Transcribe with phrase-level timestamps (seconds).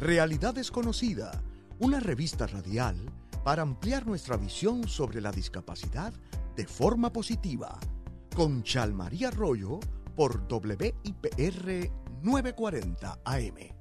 [0.00, 1.30] Realidad Desconocida,
[1.78, 2.96] una revista radial
[3.44, 6.14] para ampliar nuestra visión sobre la discapacidad
[6.56, 7.78] de forma positiva.
[8.34, 9.78] Con Chalmaría Arroyo
[10.16, 11.90] por WIPR
[12.22, 13.80] 940 AM.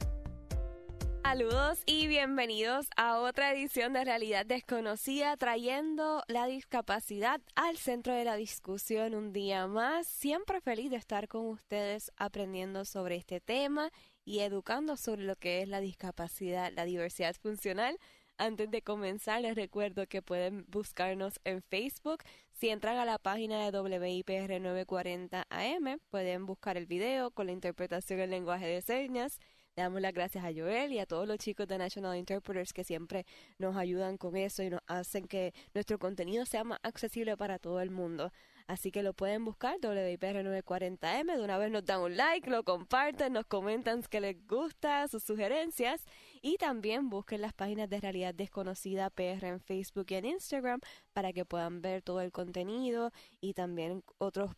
[1.24, 8.26] Saludos y bienvenidos a otra edición de Realidad Desconocida, trayendo la discapacidad al centro de
[8.26, 10.08] la discusión un día más.
[10.08, 13.92] Siempre feliz de estar con ustedes aprendiendo sobre este tema
[14.26, 17.98] y educando sobre lo que es la discapacidad, la diversidad funcional.
[18.38, 22.24] Antes de comenzar, les recuerdo que pueden buscarnos en Facebook.
[22.52, 27.52] Si entran a la página de WIPR 940 AM, pueden buscar el video con la
[27.52, 29.40] interpretación en lenguaje de señas
[29.76, 32.84] le damos las gracias a Joel y a todos los chicos de National Interpreters que
[32.84, 33.26] siempre
[33.58, 37.80] nos ayudan con eso y nos hacen que nuestro contenido sea más accesible para todo
[37.80, 38.32] el mundo.
[38.70, 41.38] Así que lo pueden buscar, WIPR940M.
[41.38, 45.24] De una vez nos dan un like, lo comparten, nos comentan que les gusta, sus
[45.24, 46.06] sugerencias.
[46.44, 50.82] Y también busquen las páginas de Realidad Desconocida PR en Facebook y en Instagram
[51.14, 54.52] para que puedan ver todo el contenido y también otros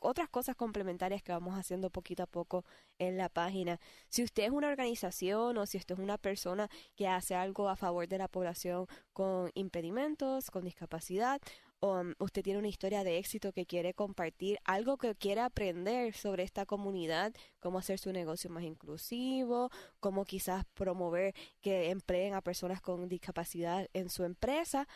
[0.00, 2.64] otras cosas complementarias que vamos haciendo poquito a poco
[2.98, 3.80] en la página.
[4.08, 7.76] Si usted es una organización o si usted es una persona que hace algo a
[7.76, 11.40] favor de la población con impedimentos, con discapacidad,
[11.80, 16.42] um, usted tiene una historia de éxito que quiere compartir, algo que quiere aprender sobre
[16.42, 19.70] esta comunidad, cómo hacer su negocio más inclusivo,
[20.00, 24.88] cómo quizás promover que empleen a personas con discapacidad en su empresa,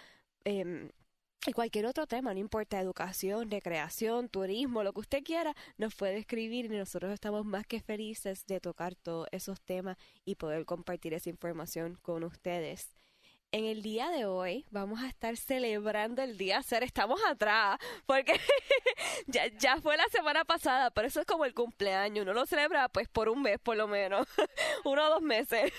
[0.45, 0.91] eh,
[1.45, 6.19] y cualquier otro tema, no importa educación, recreación, turismo, lo que usted quiera, nos puede
[6.19, 11.15] escribir y nosotros estamos más que felices de tocar todos esos temas y poder compartir
[11.15, 12.91] esa información con ustedes
[13.53, 16.83] en el día de hoy vamos a estar celebrando el día ser.
[16.83, 18.33] Estamos atrás, porque
[19.27, 22.23] ya, ya fue la semana pasada, pero eso es como el cumpleaños.
[22.23, 24.27] Uno lo celebra pues por un mes por lo menos,
[24.85, 25.71] uno o dos meses.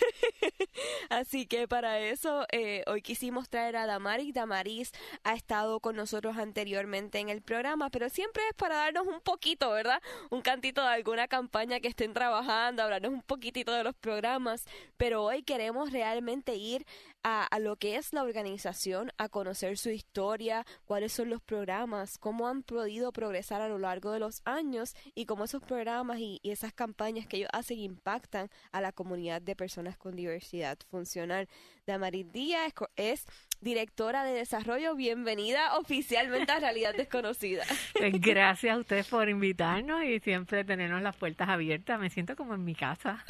[1.10, 4.36] Así que para eso eh, hoy quisimos traer a Damaris.
[4.36, 4.92] Damaris
[5.24, 9.72] ha estado con nosotros anteriormente en el programa, pero siempre es para darnos un poquito,
[9.72, 10.02] ¿verdad?
[10.30, 14.66] Un cantito de alguna campaña que estén trabajando, hablarnos un poquitito de los programas.
[14.98, 16.86] Pero hoy queremos realmente ir
[17.24, 22.48] a, lo que es la organización, a conocer su historia, cuáles son los programas, cómo
[22.48, 26.74] han podido progresar a lo largo de los años y cómo esos programas y, esas
[26.74, 31.48] campañas que ellos hacen impactan a la comunidad de personas con diversidad funcional.
[31.86, 33.26] Damaris Díaz es
[33.64, 34.96] directora de desarrollo.
[34.96, 37.64] Bienvenida oficialmente a Realidad Desconocida.
[37.94, 42.00] Pues gracias a ustedes por invitarnos y siempre tenernos las puertas abiertas.
[42.00, 43.24] Me siento como en mi casa.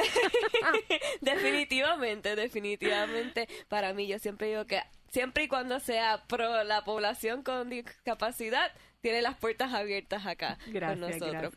[1.21, 3.47] definitivamente, definitivamente.
[3.67, 8.71] Para mí, yo siempre digo que siempre y cuando sea pro la población con discapacidad,
[9.01, 11.53] tiene las puertas abiertas acá con nosotros.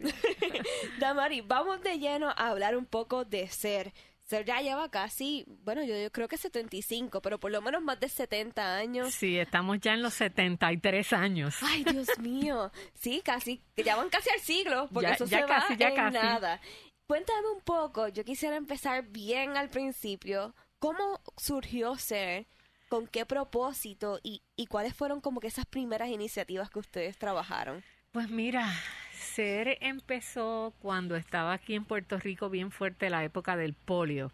[0.98, 3.92] Damari, vamos de lleno a hablar un poco de ser.
[4.26, 8.08] Ser ya lleva casi, bueno, yo, creo que 75, pero por lo menos más de
[8.08, 9.14] 70 años.
[9.14, 11.56] Sí, estamos ya en los 73 años.
[11.62, 12.72] Ay, Dios mío.
[12.94, 16.60] Sí, casi, ya van casi al siglo, porque eso se va ya en nada.
[17.06, 20.56] Cuéntame un poco, yo quisiera empezar bien al principio.
[20.80, 22.46] ¿Cómo surgió Ser?
[22.88, 24.18] ¿Con qué propósito?
[24.24, 27.84] Y, y cuáles fueron como que esas primeras iniciativas que ustedes trabajaron?
[28.10, 28.72] Pues mira,
[29.16, 34.32] ser empezó cuando estaba aquí en Puerto Rico bien fuerte la época del polio.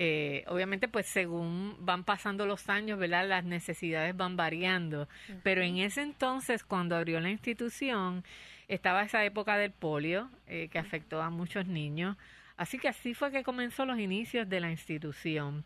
[0.00, 3.28] Eh, obviamente, pues según van pasando los años, ¿verdad?
[3.28, 5.08] Las necesidades van variando.
[5.42, 8.24] Pero en ese entonces, cuando abrió la institución,
[8.68, 12.16] estaba esa época del polio eh, que afectó a muchos niños.
[12.56, 15.64] Así que así fue que comenzó los inicios de la institución.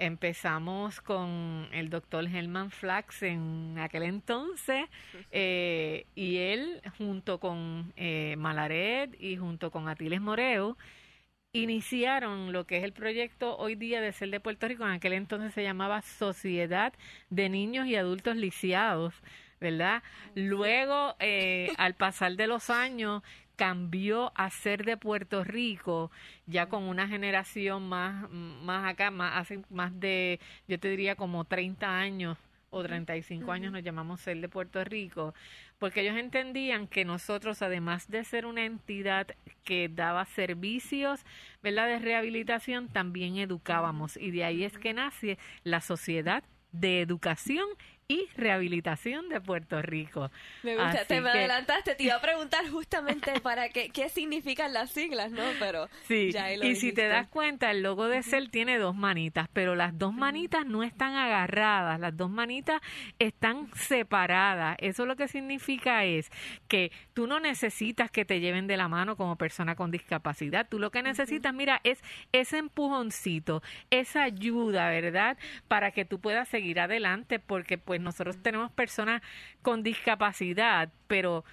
[0.00, 4.86] Empezamos con el doctor Helman Flax en aquel entonces
[5.32, 10.76] eh, y él junto con eh, Malaret y junto con Atiles Moreo
[11.52, 14.84] iniciaron lo que es el proyecto hoy día de ser de Puerto Rico.
[14.84, 16.92] En aquel entonces se llamaba Sociedad
[17.30, 19.14] de Niños y Adultos Lisiados,
[19.60, 20.04] ¿verdad?
[20.36, 23.22] Luego, eh, al pasar de los años,
[23.58, 26.12] cambió a ser de Puerto Rico
[26.46, 30.38] ya con una generación más, más acá, más, hace más de,
[30.68, 32.38] yo te diría como 30 años
[32.70, 35.34] o 35 años nos llamamos ser de Puerto Rico,
[35.78, 39.26] porque ellos entendían que nosotros, además de ser una entidad
[39.64, 41.24] que daba servicios,
[41.62, 44.16] ¿verdad?, de rehabilitación, también educábamos.
[44.16, 47.66] Y de ahí es que nace la sociedad de educación
[48.10, 50.30] y Rehabilitación de Puerto Rico.
[50.62, 54.90] Me gusta, te me adelantaste, te iba a preguntar justamente para qué, qué significan las
[54.90, 55.42] siglas, ¿no?
[55.58, 56.30] Pero sí,
[56.62, 60.14] y si te das cuenta, el logo de CEL tiene dos manitas, pero las dos
[60.14, 62.80] manitas no están agarradas, las dos manitas
[63.18, 64.78] están separadas.
[64.80, 66.30] Eso lo que significa es
[66.66, 70.78] que tú no necesitas que te lleven de la mano como persona con discapacidad, tú
[70.78, 72.02] lo que necesitas, mira, es
[72.32, 75.36] ese empujoncito, esa ayuda, ¿verdad?
[75.68, 79.22] Para que tú puedas seguir adelante, porque pues nosotros tenemos personas
[79.62, 81.44] con discapacidad, pero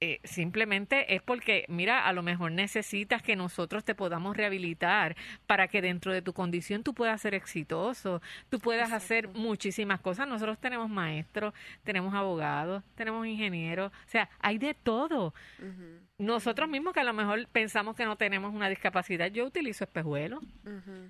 [0.00, 5.16] eh, simplemente es porque, mira, a lo mejor necesitas que nosotros te podamos rehabilitar
[5.48, 10.28] para que dentro de tu condición tú puedas ser exitoso, tú puedas hacer muchísimas cosas.
[10.28, 11.52] Nosotros tenemos maestros,
[11.82, 15.34] tenemos abogados, tenemos ingenieros, o sea, hay de todo.
[16.18, 20.44] Nosotros mismos que a lo mejor pensamos que no tenemos una discapacidad, yo utilizo espejuelos.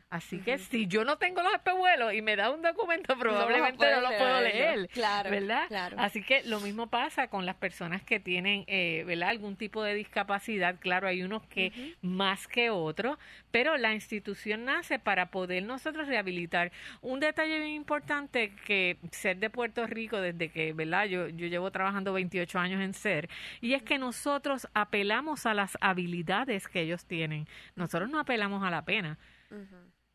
[0.08, 4.00] Así que si yo no tengo los espejuelos y me da un documento, probablemente no,
[4.00, 4.88] lo puedo leer.
[4.88, 5.66] Claro, ¿verdad?
[5.98, 8.64] Así que lo mismo pasa con las personas que tienen...
[8.66, 9.30] Eh, eh, ¿verdad?
[9.30, 10.76] algún tipo de discapacidad.
[10.78, 13.18] Claro, hay unos que más que otros,
[13.50, 16.72] pero la institución nace para poder nosotros rehabilitar.
[17.00, 21.06] Un detalle bien importante que ser de Puerto Rico desde que, ¿verdad?
[21.06, 23.28] Yo, yo llevo trabajando 28 años en ser,
[23.60, 27.46] y es que nosotros apelamos a las habilidades que ellos tienen.
[27.76, 29.18] Nosotros no apelamos a la pena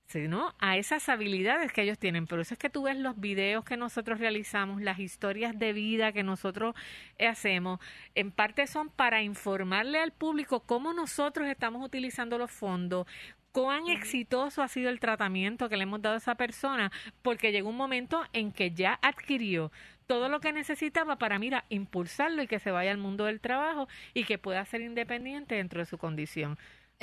[0.08, 2.28] sino a esas habilidades que ellos tienen.
[2.28, 6.12] Por eso es que tú ves los videos que nosotros realizamos, las historias de vida
[6.12, 6.76] que nosotros
[7.20, 7.80] hacemos,
[8.16, 13.08] en parte son para informarle al público cómo nosotros estamos utilizando los fondos,
[13.52, 16.92] cuán exitoso ha sido el tratamiento que le hemos dado a esa persona,
[17.22, 19.72] porque llegó un momento en que ya adquirió
[20.08, 23.88] todo lo que necesitaba para, mira, impulsarlo y que se vaya al mundo del trabajo
[24.14, 26.58] y que pueda ser independiente dentro de su condición.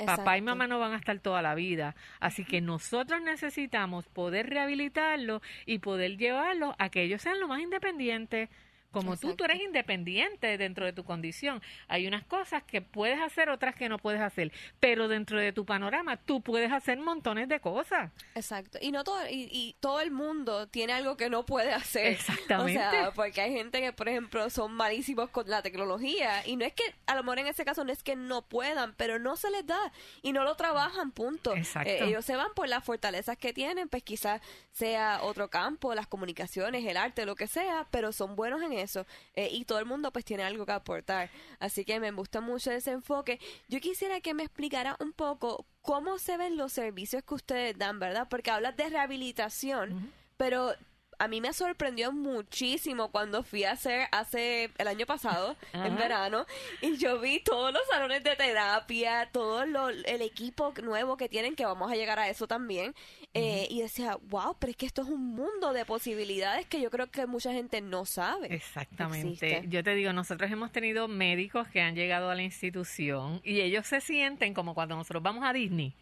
[0.05, 1.95] Papá y mamá no van a estar toda la vida.
[2.19, 7.59] Así que nosotros necesitamos poder rehabilitarlo y poder llevarlo a que ellos sean lo más
[7.59, 8.49] independientes
[8.91, 11.61] como tú, tú eres independiente dentro de tu condición.
[11.87, 14.51] Hay unas cosas que puedes hacer, otras que no puedes hacer.
[14.79, 18.11] Pero dentro de tu panorama, tú puedes hacer montones de cosas.
[18.35, 18.77] Exacto.
[18.81, 22.07] Y no todo, y, todo el mundo tiene algo que no puede hacer.
[22.11, 22.79] Exactamente.
[22.79, 26.45] O sea, porque hay gente que, por ejemplo, son malísimos con la tecnología.
[26.45, 28.93] Y no es que, a lo mejor en ese caso, no es que no puedan,
[28.95, 29.91] pero no se les da.
[30.21, 31.55] Y no lo trabajan, punto.
[31.55, 31.89] Exacto.
[31.89, 34.41] Eh, ellos se van por las fortalezas que tienen, pues quizás
[34.71, 39.05] sea otro campo, las comunicaciones, el arte, lo que sea, pero son buenos en eso.
[39.35, 41.29] Eh, y todo el mundo pues tiene algo que aportar.
[41.59, 43.39] Así que me gusta mucho ese enfoque.
[43.67, 47.99] Yo quisiera que me explicara un poco cómo se ven los servicios que ustedes dan,
[47.99, 48.27] ¿verdad?
[48.29, 50.73] Porque hablas de rehabilitación, pero
[51.21, 56.47] a mí me sorprendió muchísimo cuando fui a hacer hace el año pasado, en verano,
[56.81, 61.63] y yo vi todos los salones de terapia, todo el equipo nuevo que tienen, que
[61.63, 62.95] vamos a llegar a eso también,
[63.35, 66.89] eh, y decía, wow, pero es que esto es un mundo de posibilidades que yo
[66.89, 68.51] creo que mucha gente no sabe.
[68.55, 69.65] Exactamente.
[69.67, 73.85] Yo te digo, nosotros hemos tenido médicos que han llegado a la institución y ellos
[73.85, 75.93] se sienten como cuando nosotros vamos a Disney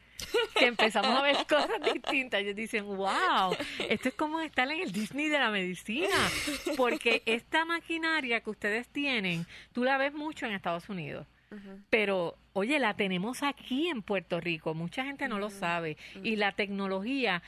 [0.58, 2.42] que empezamos a ver cosas distintas.
[2.42, 3.56] Ellos dicen, wow,
[3.88, 6.16] esto es como estar en el Disney de la medicina,
[6.78, 11.26] porque esta maquinaria que ustedes tienen, tú la ves mucho en Estados Unidos.
[11.90, 15.98] Pero, oye, la tenemos aquí en Puerto Rico, mucha gente no lo sabe.
[16.24, 17.42] Y la tecnología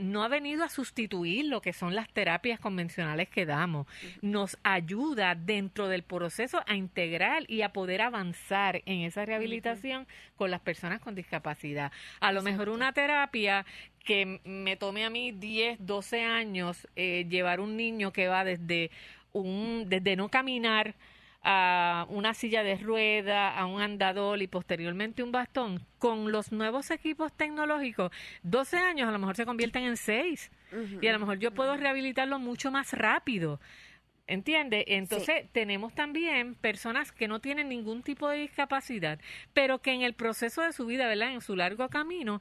[0.00, 3.86] no ha venido a sustituir lo que son las terapias convencionales que damos.
[4.22, 10.50] Nos ayuda dentro del proceso a integrar y a poder avanzar en esa rehabilitación con
[10.50, 11.92] las personas con discapacidad.
[12.20, 13.64] A lo mejor una terapia
[14.04, 18.90] que me tome a mí 10, 12 años eh, llevar un niño que va desde
[19.32, 20.94] un desde no caminar
[21.42, 26.90] a una silla de rueda, a un andador y posteriormente un bastón, con los nuevos
[26.90, 30.50] equipos tecnológicos, 12 años a lo mejor se convierten en 6
[31.00, 33.60] y a lo mejor yo puedo rehabilitarlo mucho más rápido.
[34.26, 34.84] ¿Entiende?
[34.86, 39.18] Entonces tenemos también personas que no tienen ningún tipo de discapacidad,
[39.54, 41.32] pero que en el proceso de su vida, ¿verdad?
[41.32, 42.40] En su largo camino,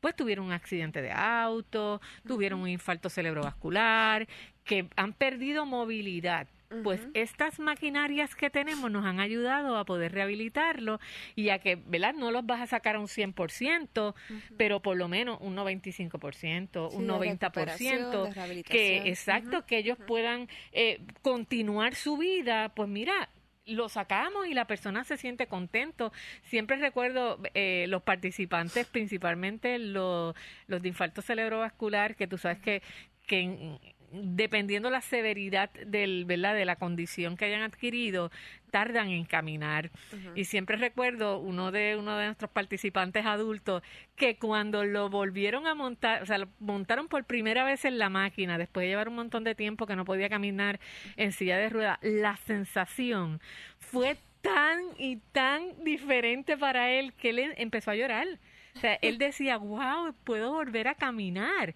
[0.00, 4.26] pues tuvieron un accidente de auto, tuvieron un infarto cerebrovascular,
[4.64, 6.48] que han perdido movilidad
[6.82, 11.00] pues estas maquinarias que tenemos nos han ayudado a poder rehabilitarlo
[11.34, 12.14] y a que, ¿verdad?
[12.14, 14.14] No los vas a sacar a un 100%,
[14.56, 21.94] pero por lo menos un 95%, un 90%, que exacto, que ellos puedan eh, continuar
[21.94, 23.28] su vida, pues mira,
[23.66, 26.12] lo sacamos y la persona se siente contento.
[26.44, 30.34] Siempre recuerdo eh, los participantes, principalmente los,
[30.66, 32.82] los de infarto cerebrovascular, que tú sabes que,
[33.26, 33.78] que
[34.12, 36.54] dependiendo la severidad del, ¿verdad?
[36.54, 38.30] de la condición que hayan adquirido,
[38.70, 39.90] tardan en caminar.
[40.34, 43.82] Y siempre recuerdo uno de uno de nuestros participantes adultos
[44.16, 48.08] que cuando lo volvieron a montar, o sea, lo montaron por primera vez en la
[48.08, 50.80] máquina, después de llevar un montón de tiempo que no podía caminar
[51.16, 53.40] en silla de ruedas, la sensación
[53.78, 58.26] fue tan y tan diferente para él que él empezó a llorar.
[58.76, 61.74] O sea, él decía, wow, puedo volver a caminar.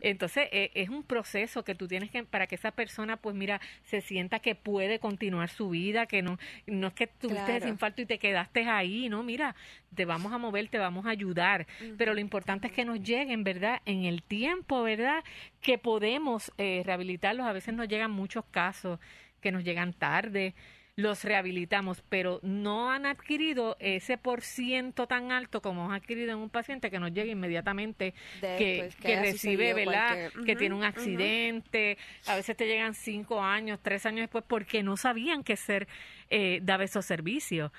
[0.00, 3.60] Entonces, e, es un proceso que tú tienes que, para que esa persona, pues mira,
[3.84, 8.02] se sienta que puede continuar su vida, que no, no es que tuviste ese infarto
[8.02, 9.54] y te quedaste ahí, no, mira,
[9.94, 11.66] te vamos a mover, te vamos a ayudar.
[11.96, 13.80] Pero lo importante es que nos lleguen, ¿verdad?
[13.86, 15.24] En el tiempo, ¿verdad?
[15.60, 17.46] Que podemos eh, rehabilitarlos.
[17.46, 18.98] A veces nos llegan muchos casos
[19.40, 20.54] que nos llegan tarde
[20.96, 26.38] los rehabilitamos, pero no han adquirido ese por ciento tan alto como han adquirido en
[26.38, 30.30] un paciente que nos llega inmediatamente, que, que, recibe, ¿verdad?
[30.44, 31.96] que tiene un accidente,
[32.26, 35.88] a veces te llegan cinco años, tres años después, porque no sabían qué ser
[36.34, 37.70] eh, daba esos servicios.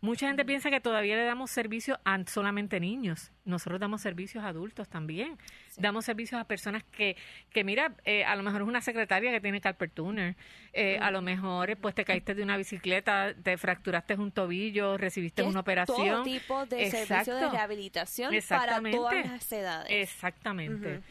[0.00, 3.30] Mucha gente piensa que todavía le damos servicio a solamente niños.
[3.44, 5.38] Nosotros damos servicios a adultos también.
[5.76, 7.16] Damos servicios a personas que,
[7.50, 10.34] que mira, eh, a lo mejor es una secretaria que tiene carpet tuner.
[10.72, 15.44] Eh, a lo mejor pues te caíste de una bicicleta, te fracturaste un tobillo, recibiste
[15.44, 16.08] una operación.
[16.08, 19.90] Todo tipo de servicio de rehabilitación para todas las edades.
[19.90, 21.02] Exactamente.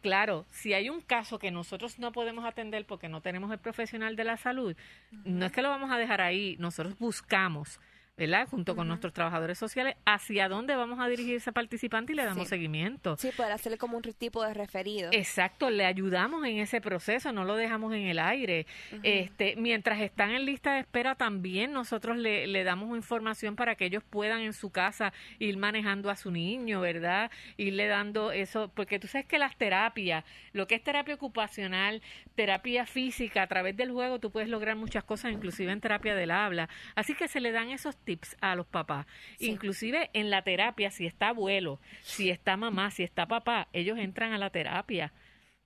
[0.00, 4.14] claro, si hay un caso que nosotros no podemos atender porque no tenemos el profesional
[4.14, 4.76] de la salud,
[5.24, 7.80] no es que lo vamos a dejar ahí, nosotros buscamos
[8.16, 8.46] ¿verdad?
[8.46, 12.46] Junto con nuestros trabajadores sociales, hacia dónde vamos a dirigir ese participante y le damos
[12.46, 13.16] seguimiento.
[13.16, 15.08] Sí, poder hacerle como un tipo de referido.
[15.12, 18.66] Exacto, le ayudamos en ese proceso, no lo dejamos en el aire.
[19.02, 23.86] este Mientras están en lista de espera, también nosotros le, le damos información para que
[23.86, 27.30] ellos puedan en su casa ir manejando a su niño, ¿verdad?
[27.56, 32.02] Irle dando eso, porque tú sabes que las terapias, lo que es terapia ocupacional,
[32.34, 36.30] terapia física, a través del juego tú puedes lograr muchas cosas, inclusive en terapia del
[36.30, 36.68] habla.
[36.94, 39.06] Así que se le dan esos tips a los papás.
[39.38, 44.32] Inclusive en la terapia, si está abuelo, si está mamá, si está papá, ellos entran
[44.32, 45.12] a la terapia.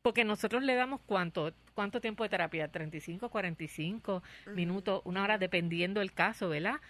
[0.02, 4.22] Porque nosotros le damos cuánto, cuánto tiempo de terapia, 35, 45
[4.54, 6.80] minutos, una hora, dependiendo el caso, ¿verdad?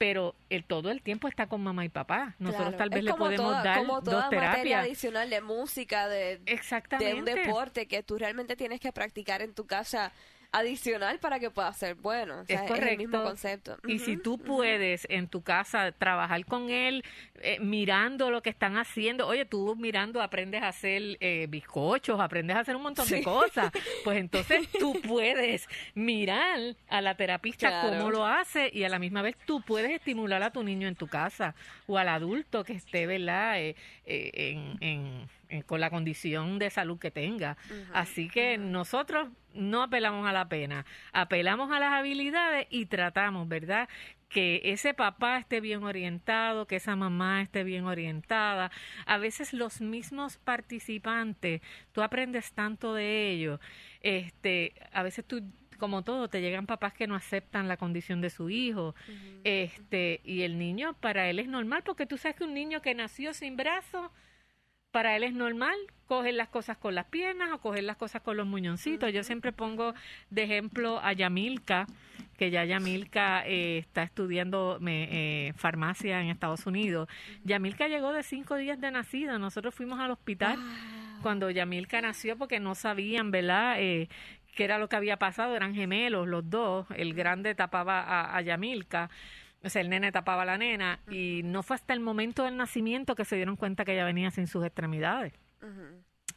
[0.00, 2.34] pero el todo el tiempo está con mamá y papá.
[2.38, 7.14] Nosotros tal vez le podemos dar como toda dos terapias adicional de música, de, de
[7.14, 10.10] un deporte que tú realmente tienes que practicar en tu casa
[10.52, 12.44] adicional para que pueda ser bueno.
[12.48, 12.88] es correcto.
[12.88, 13.76] el mismo concepto.
[13.86, 17.04] Y si tú puedes en tu casa trabajar con él,
[17.36, 22.56] eh, mirando lo que están haciendo, oye, tú mirando aprendes a hacer eh, bizcochos, aprendes
[22.56, 23.70] a hacer un montón de cosas,
[24.04, 29.22] pues entonces tú puedes mirar a la terapista cómo lo hace y a la misma
[29.22, 31.54] vez tú puedes estimular a tu niño en tu casa
[31.86, 33.60] o al adulto que esté, ¿verdad?
[33.60, 35.26] Eh, en, en eh,
[35.66, 37.56] con la condición de salud que tenga.
[37.92, 43.88] Así que nosotros no apelamos a la pena, apelamos a las habilidades y tratamos, ¿verdad?
[44.30, 48.70] que ese papá esté bien orientado, que esa mamá esté bien orientada.
[49.04, 53.60] A veces los mismos participantes, tú aprendes tanto de ellos.
[54.00, 55.42] Este, a veces tú
[55.80, 58.94] como todo, te llegan papás que no aceptan la condición de su hijo.
[59.42, 62.94] Este, y el niño para él es normal porque tú sabes que un niño que
[62.94, 64.12] nació sin brazos
[64.90, 68.36] para él es normal coger las cosas con las piernas o coger las cosas con
[68.36, 69.12] los muñoncitos.
[69.12, 69.94] Yo siempre pongo
[70.30, 71.86] de ejemplo a Yamilka,
[72.36, 77.08] que ya Yamilka eh, está estudiando eh, farmacia en Estados Unidos.
[77.44, 79.38] Yamilka llegó de cinco días de nacida.
[79.38, 80.58] Nosotros fuimos al hospital
[81.22, 83.76] cuando Yamilka nació porque no sabían, ¿verdad?
[83.78, 84.08] Eh,
[84.56, 85.54] qué era lo que había pasado.
[85.54, 86.86] Eran gemelos los dos.
[86.96, 89.10] El grande tapaba a, a Yamilka
[89.62, 92.56] o sea, el nene tapaba a la nena y no fue hasta el momento del
[92.56, 95.32] nacimiento que se dieron cuenta que ella venía sin sus extremidades.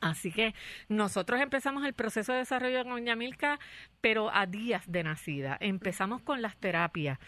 [0.02, 0.54] Así que
[0.90, 3.60] nosotros empezamos el proceso de desarrollo con Yamilka,
[4.02, 5.58] pero a días de nacida.
[5.62, 7.20] Empezamos con las terapias.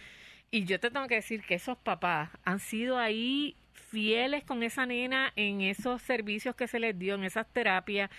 [0.51, 4.85] Y yo te tengo que decir que esos papás han sido ahí fieles con esa
[4.85, 8.09] nena en esos servicios que se les dio, en esas terapias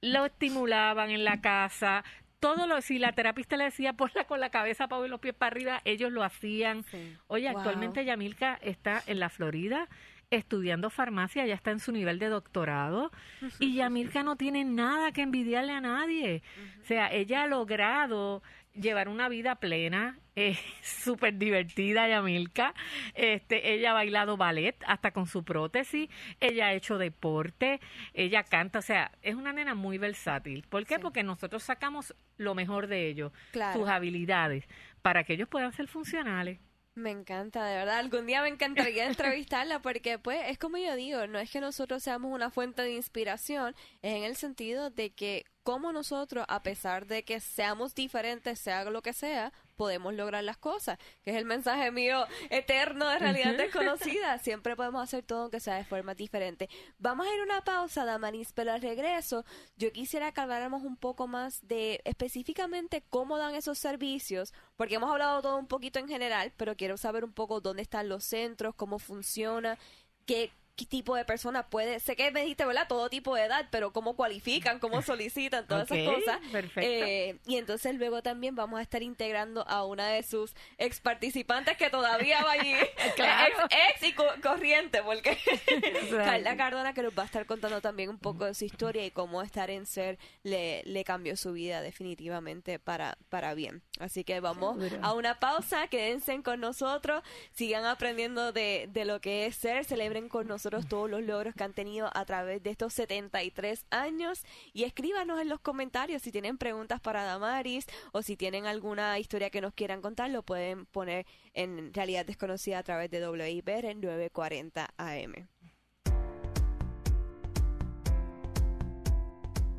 [0.00, 2.04] lo estimulaban en la casa,
[2.40, 5.34] todo lo, si la terapista le decía ponla con la cabeza para y los pies
[5.34, 6.84] para arriba, ellos lo hacían.
[7.26, 9.88] Oye, actualmente Yamilka está en la Florida
[10.30, 13.12] estudiando farmacia, ya está en su nivel de doctorado
[13.60, 16.42] y Yamilka no tiene nada que envidiarle a nadie.
[16.82, 18.42] O sea, ella ha logrado
[18.80, 22.74] llevar una vida plena, es súper divertida Yamilka.
[23.14, 26.08] Este, ella ha bailado ballet hasta con su prótesis,
[26.40, 27.80] ella ha hecho deporte,
[28.14, 30.64] ella canta, o sea, es una nena muy versátil.
[30.68, 30.98] ¿Por qué?
[30.98, 33.32] Porque nosotros sacamos lo mejor de ellos,
[33.72, 34.66] sus habilidades,
[35.02, 36.58] para que ellos puedan ser funcionales.
[36.96, 37.98] Me encanta, de verdad.
[37.98, 42.02] Algún día me encantaría entrevistarla porque, pues, es como yo digo, no es que nosotros
[42.02, 47.06] seamos una fuente de inspiración, es en el sentido de que como nosotros, a pesar
[47.06, 51.44] de que seamos diferentes, sea lo que sea, podemos lograr las cosas, que es el
[51.44, 54.38] mensaje mío eterno de realidad desconocida.
[54.38, 56.68] Siempre podemos hacer todo aunque sea de forma diferente.
[56.98, 59.44] Vamos a ir a una pausa, Damaris, pero al regreso
[59.76, 65.10] yo quisiera que habláramos un poco más de específicamente cómo dan esos servicios, porque hemos
[65.10, 68.74] hablado todo un poquito en general, pero quiero saber un poco dónde están los centros,
[68.74, 69.78] cómo funciona,
[70.24, 72.86] qué qué tipo de persona puede, sé que me dijiste, ¿verdad?
[72.86, 76.38] Todo tipo de edad, pero cómo cualifican, cómo solicitan, todas esas cosas.
[76.52, 76.80] Perfecto.
[76.82, 81.76] Eh, y entonces luego también vamos a estar integrando a una de sus ex participantes
[81.78, 82.74] que todavía va allí,
[83.16, 83.54] Claro.
[83.70, 85.38] ex, ex y co- corriente, porque
[86.10, 89.10] Carla Cardona que nos va a estar contando también un poco de su historia y
[89.10, 93.82] cómo estar en ser le, le cambió su vida definitivamente para, para bien.
[93.98, 95.02] Así que vamos Seguro.
[95.02, 97.22] a una pausa, quédense con nosotros,
[97.54, 101.64] sigan aprendiendo de, de lo que es ser, celebren con nosotros todos los logros que
[101.64, 106.58] han tenido a través de estos 73 años y escríbanos en los comentarios si tienen
[106.58, 111.26] preguntas para Damaris o si tienen alguna historia que nos quieran contar, lo pueden poner
[111.54, 115.48] en Realidad Desconocida a través de WIPR en 940 AM.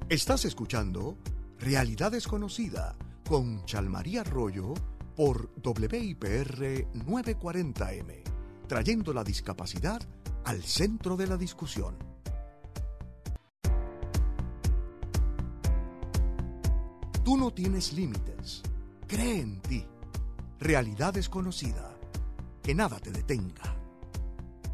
[0.10, 1.18] Estás escuchando
[1.60, 2.96] Realidad Desconocida
[3.28, 4.74] con Chalmaría Arroyo
[5.18, 8.24] por WIPR 940M,
[8.68, 10.00] trayendo la discapacidad
[10.48, 11.98] al centro de la discusión.
[17.26, 18.64] Tú no tienes límites.
[19.08, 19.86] Cree en ti.
[20.58, 21.94] Realidad Desconocida.
[22.64, 23.76] Que nada te detenga.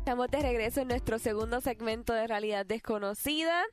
[0.03, 3.63] Estamos de regreso en nuestro segundo segmento de Realidad Desconocida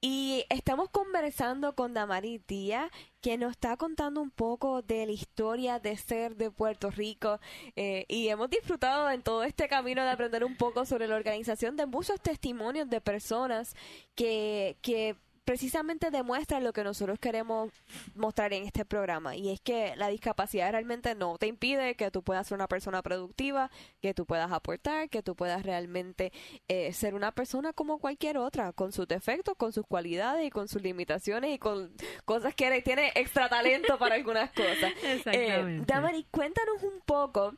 [0.00, 2.88] y estamos conversando con Damaris Díaz,
[3.20, 7.40] que nos está contando un poco de la historia de ser de Puerto Rico
[7.74, 11.76] eh, y hemos disfrutado en todo este camino de aprender un poco sobre la organización
[11.76, 13.74] de muchos testimonios de personas
[14.14, 17.72] que, que precisamente demuestran lo que nosotros queremos
[18.14, 22.22] mostrar en este programa y es que la discapacidad realmente no te impide que tú
[22.22, 23.70] puedas ser una persona productiva,
[24.00, 26.32] que tú puedas aportar, que tú puedas realmente
[26.68, 30.68] eh, ser una persona como cualquier otra, con sus defectos, con sus cualidades y con
[30.68, 31.92] sus limitaciones y con
[32.24, 34.92] cosas que tiene extra talento para algunas cosas.
[35.02, 35.92] Eh, Exactamente.
[35.92, 37.54] Damari, cuéntanos un poco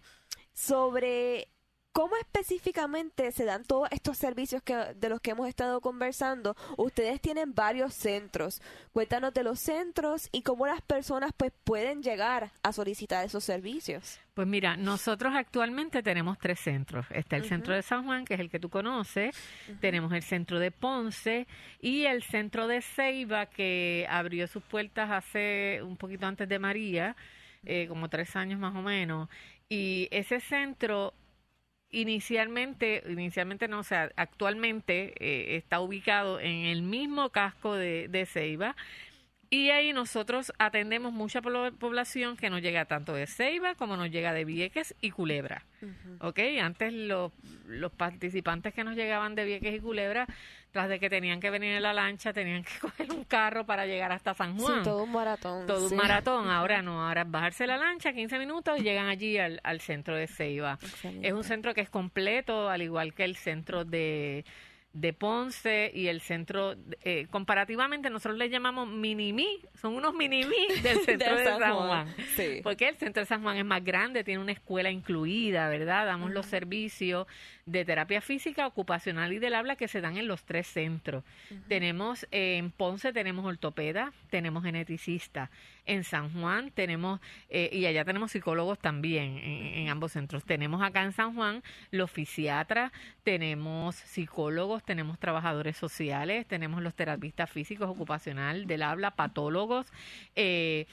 [0.53, 1.49] sobre
[1.95, 6.57] cómo específicamente se dan todos estos servicios que, de los que hemos estado conversando.
[6.77, 8.61] Ustedes tienen varios centros.
[8.93, 14.19] Cuéntanos de los centros y cómo las personas pues pueden llegar a solicitar esos servicios.
[14.35, 17.07] Pues mira, nosotros actualmente tenemos tres centros.
[17.11, 19.37] Está el centro de San Juan, que es el que tú conoces,
[19.81, 21.47] tenemos el centro de Ponce
[21.81, 27.15] y el centro de Ceiba, que abrió sus puertas hace un poquito antes de María,
[27.65, 29.29] eh, como tres años más o menos.
[29.69, 31.15] Y ese centro
[32.01, 38.27] inicialmente, inicialmente no, o sea, actualmente eh, está ubicado en el mismo casco de, de
[38.27, 38.77] Ceiba.
[39.51, 44.33] Y ahí nosotros atendemos mucha población que nos llega tanto de Ceiba como nos llega
[44.33, 45.65] de Vieques y Culebra.
[46.21, 46.41] ¿Ok?
[46.61, 47.31] Antes los,
[47.67, 50.27] los participantes que nos llegaban de Vieques y Culebra,
[50.75, 53.87] tras de que tenían que venir en la lancha, tenían que coger un carro para
[53.87, 54.79] llegar hasta San Juan.
[54.79, 55.69] Sí, todo un maratón.
[55.69, 55.95] Todo sí.
[55.95, 56.51] un maratón.
[56.51, 60.17] Ahora no, ahora es bajarse la lancha, 15 minutos y llegan allí al, al centro
[60.17, 60.77] de Ceiba.
[60.83, 61.29] Excelente.
[61.29, 64.45] Es un centro que es completo, al igual que el centro de,
[64.95, 71.01] de Ponce y el centro, eh, comparativamente nosotros le llamamos mini-mi, son unos mini-mi del
[71.01, 72.15] centro de, San, Juan.
[72.37, 72.61] Sí.
[72.63, 76.07] Porque el centro de San Juan es más grande, tiene una escuela incluida, ¿verdad?
[76.07, 77.27] Damos los servicios
[77.67, 81.25] de terapia física, ocupacional y del habla que se dan en los tres centros.
[81.69, 85.51] Tenemos eh, en Ponce tenemos ortopeda, tenemos geneticista.
[85.87, 90.45] En San Juan tenemos, eh, y allá tenemos psicólogos también en, en ambos centros.
[90.45, 97.51] Tenemos acá en San Juan los fisiatras, tenemos psicólogos, tenemos trabajadores sociales, tenemos los terapistas
[97.51, 99.87] físicos, ocupacional, del habla, patólogos.
[100.37, 100.87] Eh,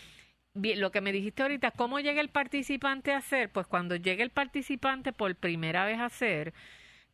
[0.53, 3.51] lo que me dijiste ahorita, ¿cómo llega el participante a hacer?
[3.51, 6.53] Pues cuando llega el participante por primera vez a hacer,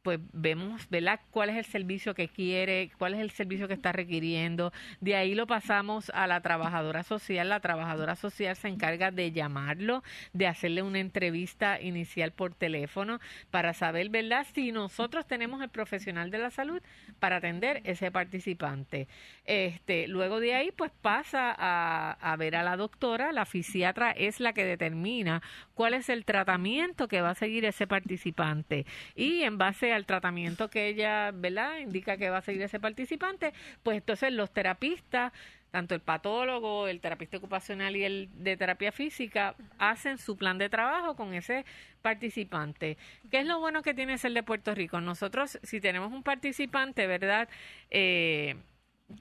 [0.01, 1.19] pues vemos, ¿verdad?
[1.31, 2.91] ¿Cuál es el servicio que quiere?
[2.97, 4.71] ¿Cuál es el servicio que está requiriendo?
[5.01, 7.49] De ahí lo pasamos a la trabajadora social.
[7.49, 13.19] La trabajadora social se encarga de llamarlo, de hacerle una entrevista inicial por teléfono
[13.51, 14.47] para saber, ¿verdad?
[14.53, 16.81] Si nosotros tenemos el profesional de la salud
[17.19, 19.07] para atender ese participante.
[19.45, 23.31] Este, luego de ahí, pues pasa a, a ver a la doctora.
[23.31, 25.41] La fisiatra es la que determina
[25.73, 28.85] cuál es el tratamiento que va a seguir ese participante.
[29.15, 31.79] Y en base a al tratamiento que ella, ¿verdad?
[31.79, 35.33] Indica que va a seguir ese participante, pues entonces los terapistas
[35.71, 40.69] tanto el patólogo, el terapista ocupacional y el de terapia física hacen su plan de
[40.69, 41.65] trabajo con ese
[42.01, 42.97] participante.
[43.29, 45.01] ¿Qué es lo bueno que tiene ser de Puerto Rico?
[45.01, 47.49] Nosotros, si tenemos un participante, ¿verdad?
[47.91, 48.55] Eh,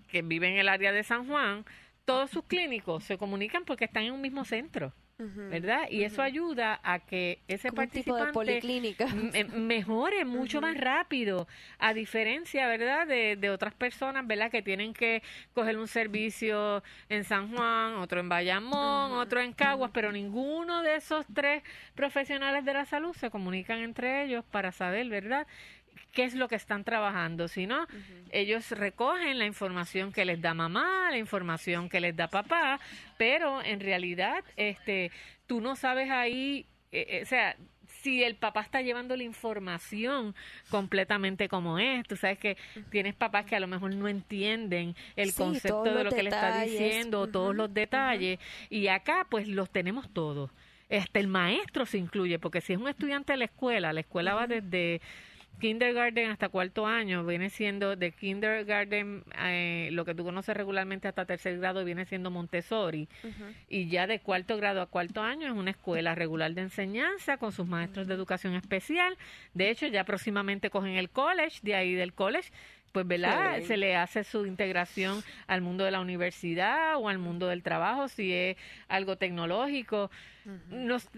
[0.09, 1.65] que vive en el área de San Juan,
[2.05, 4.93] todos sus clínicos se comunican porque están en un mismo centro.
[5.19, 5.89] ¿Verdad?
[5.91, 8.61] Y eso ayuda a que ese participante
[9.55, 11.49] mejore mucho más rápido,
[11.79, 13.07] a diferencia, ¿verdad?
[13.07, 14.51] De, de, otras personas, ¿verdad?
[14.51, 15.23] Que tienen que
[15.55, 20.97] coger un servicio en San Juan, otro en Bayamón, otro en Caguas, pero ninguno de
[20.97, 21.63] esos tres
[21.95, 25.47] profesionales de la salud se comunican entre ellos para saber, ¿verdad?
[26.13, 27.87] Qué es lo que están trabajando, sino
[28.31, 32.81] ellos recogen la información que les da mamá, la información que les da papá,
[33.19, 35.11] pero en realidad este
[35.47, 37.57] tú no sabes ahí, eh, eh, o sea,
[38.03, 40.35] si el papá está llevando la información
[40.71, 42.07] completamente como es.
[42.07, 42.57] Tú sabes que
[42.91, 46.63] tienes papás que a lo mejor no entienden el concepto de lo que le está
[46.63, 48.39] diciendo, todos los detalles,
[48.71, 50.51] y acá pues los tenemos todos.
[50.89, 54.35] Este, el maestro se incluye, porque si es un estudiante de la escuela, la escuela
[54.35, 55.01] va desde
[55.59, 61.25] kindergarten hasta cuarto año viene siendo de kindergarten, eh, lo que tú conoces regularmente hasta
[61.25, 63.09] tercer grado viene siendo Montessori.
[63.69, 67.53] Y ya de cuarto grado a cuarto año es una escuela regular de enseñanza con
[67.53, 69.17] sus maestros de educación especial.
[69.55, 72.51] De hecho, ya próximamente cogen el college, de ahí del college
[73.05, 73.61] pues ¿verdad?
[73.63, 78.09] Se le hace su integración al mundo de la universidad o al mundo del trabajo,
[78.09, 78.57] si es
[78.89, 80.11] algo tecnológico.
[80.71, 81.11] Nos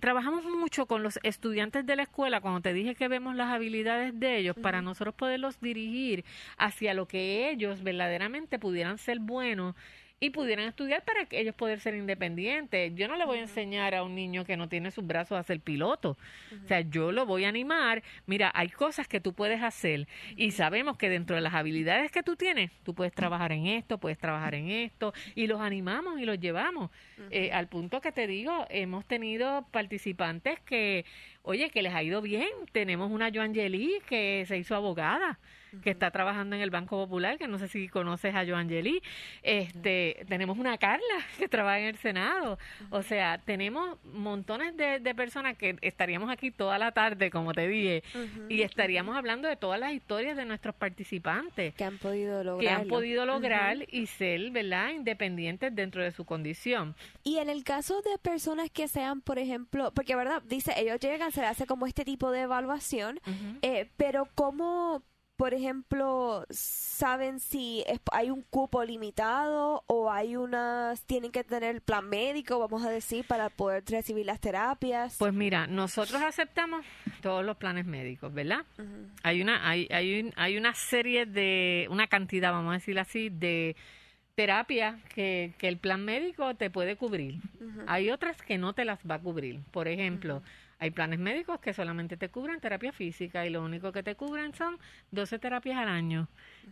[0.00, 4.20] trabajamos mucho con los estudiantes de la escuela cuando te dije que vemos las habilidades
[4.20, 6.26] de ellos para nosotros poderlos dirigir
[6.58, 9.74] hacia lo que ellos verdaderamente pudieran ser buenos
[10.20, 12.92] y pudieran estudiar para que ellos puedan ser independientes.
[12.94, 15.42] Yo no le voy a enseñar a un niño que no tiene sus brazos a
[15.42, 16.16] ser piloto.
[16.64, 18.02] O sea, yo lo voy a animar.
[18.26, 22.22] Mira, hay cosas que tú puedes hacer y sabemos que dentro de las habilidades que
[22.22, 26.24] tú tienes, tú puedes trabajar en esto, puedes trabajar en esto y los animamos y
[26.24, 26.90] los llevamos.
[27.30, 31.04] Eh, al punto que te digo, hemos tenido participantes que,
[31.42, 32.48] oye, que les ha ido bien.
[32.72, 35.38] Tenemos una Joangeli que se hizo abogada
[35.82, 39.02] que está trabajando en el Banco Popular, que no sé si conoces a Joangeli.
[39.42, 41.04] Este, tenemos una Carla
[41.38, 42.58] que trabaja en el Senado.
[42.90, 48.02] O sea, tenemos montones de, personas que estaríamos aquí toda la tarde, como te dije,
[48.48, 51.74] y estaríamos hablando de todas las historias de nuestros participantes.
[51.74, 52.60] Que han podido lograr.
[52.60, 56.96] Que han podido lograr y ser, ¿verdad?, independientes dentro de su condición.
[57.22, 60.42] Y en el caso de personas que sean, por ejemplo, porque, ¿verdad?
[60.42, 63.20] Dice, ellos llegan, se hace como este tipo de evaluación,
[63.62, 65.02] eh, pero ¿cómo
[65.36, 71.80] por ejemplo, saben si hay un cupo limitado o hay unas, tienen que tener el
[71.80, 75.16] plan médico, vamos a decir, para poder recibir las terapias?
[75.18, 76.86] Pues mira, nosotros aceptamos
[77.20, 78.64] todos los planes médicos, ¿verdad?
[79.22, 83.74] Hay una, hay, hay, hay una serie de, una cantidad, vamos a decir así, de
[84.36, 87.40] terapias que, que el plan médico te puede cubrir.
[87.86, 89.60] Hay otras que no te las va a cubrir.
[89.70, 90.42] Por ejemplo,
[90.78, 94.54] hay planes médicos que solamente te cubren terapia física y lo único que te cubren
[94.54, 94.78] son
[95.12, 96.28] 12 terapias al año.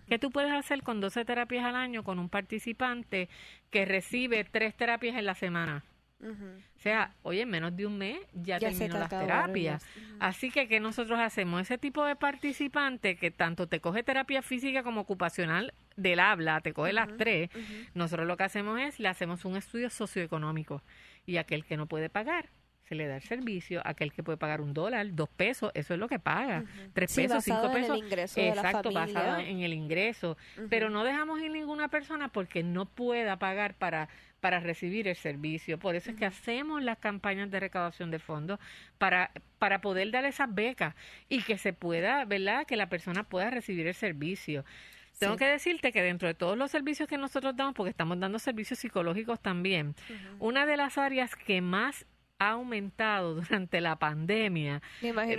[0.09, 3.29] ¿Qué tú puedes hacer con 12 terapias al año con un participante
[3.71, 5.85] que recibe tres terapias en la semana?
[6.25, 9.85] O sea, oye, en menos de un mes ya, terminó las terapias.
[10.21, 11.61] Así que, ¿qué nosotros hacemos?
[11.63, 16.73] Ese tipo de participante que tanto te coge terapia física como ocupacional del habla, te
[16.73, 17.51] coge las tres,
[17.95, 20.83] nosotros lo que hacemos es, le hacemos un estudio socioeconómico.
[21.27, 22.51] Y aquel que no puede pagar,
[22.91, 26.09] le da el servicio, aquel que puede pagar un dólar, dos pesos, eso es lo
[26.09, 28.01] que paga, tres pesos, cinco pesos.
[28.37, 30.37] exacto, basado en el ingreso.
[30.69, 34.09] Pero no dejamos ir ninguna persona porque no pueda pagar para
[34.43, 35.79] para recibir el servicio.
[35.79, 38.59] Por eso es que hacemos las campañas de recaudación de fondos
[38.99, 40.97] para, para poder dar esas becas
[41.29, 42.67] y que se pueda, ¿verdad?
[42.67, 44.65] Que la persona pueda recibir el servicio.
[45.21, 48.41] Tengo que decirte que dentro de todos los servicios que nosotros damos, porque estamos dando
[48.41, 49.95] servicios psicológicos también,
[50.41, 52.05] una de las áreas que más
[52.39, 54.83] ha aumentado durante la pandemia.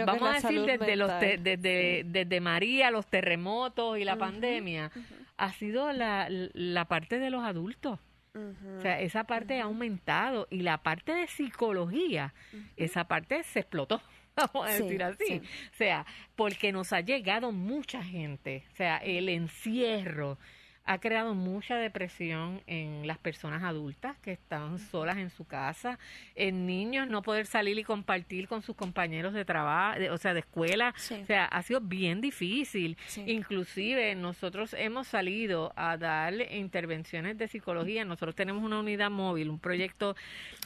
[0.05, 4.91] Vamos a decir desde, los desde, desde María, los terremotos y la pandemia,
[5.37, 7.99] ha sido la, la parte de los adultos.
[8.35, 12.33] O sea, esa parte ha aumentado y la parte de psicología,
[12.77, 14.01] esa parte se explotó
[14.35, 15.41] vamos a decir así.
[15.71, 18.65] O sea, porque nos ha llegado mucha gente.
[18.71, 20.37] O sea, el encierro
[20.85, 25.97] ha creado mucha depresión en las personas adultas que están solas en su casa,
[26.35, 30.41] en niños no poder salir y compartir con sus compañeros de trabajo, o sea, de
[30.41, 32.97] escuela, o sea, ha sido bien difícil.
[33.25, 39.59] Inclusive nosotros hemos salido a dar intervenciones de psicología, nosotros tenemos una unidad móvil, un
[39.59, 40.15] proyecto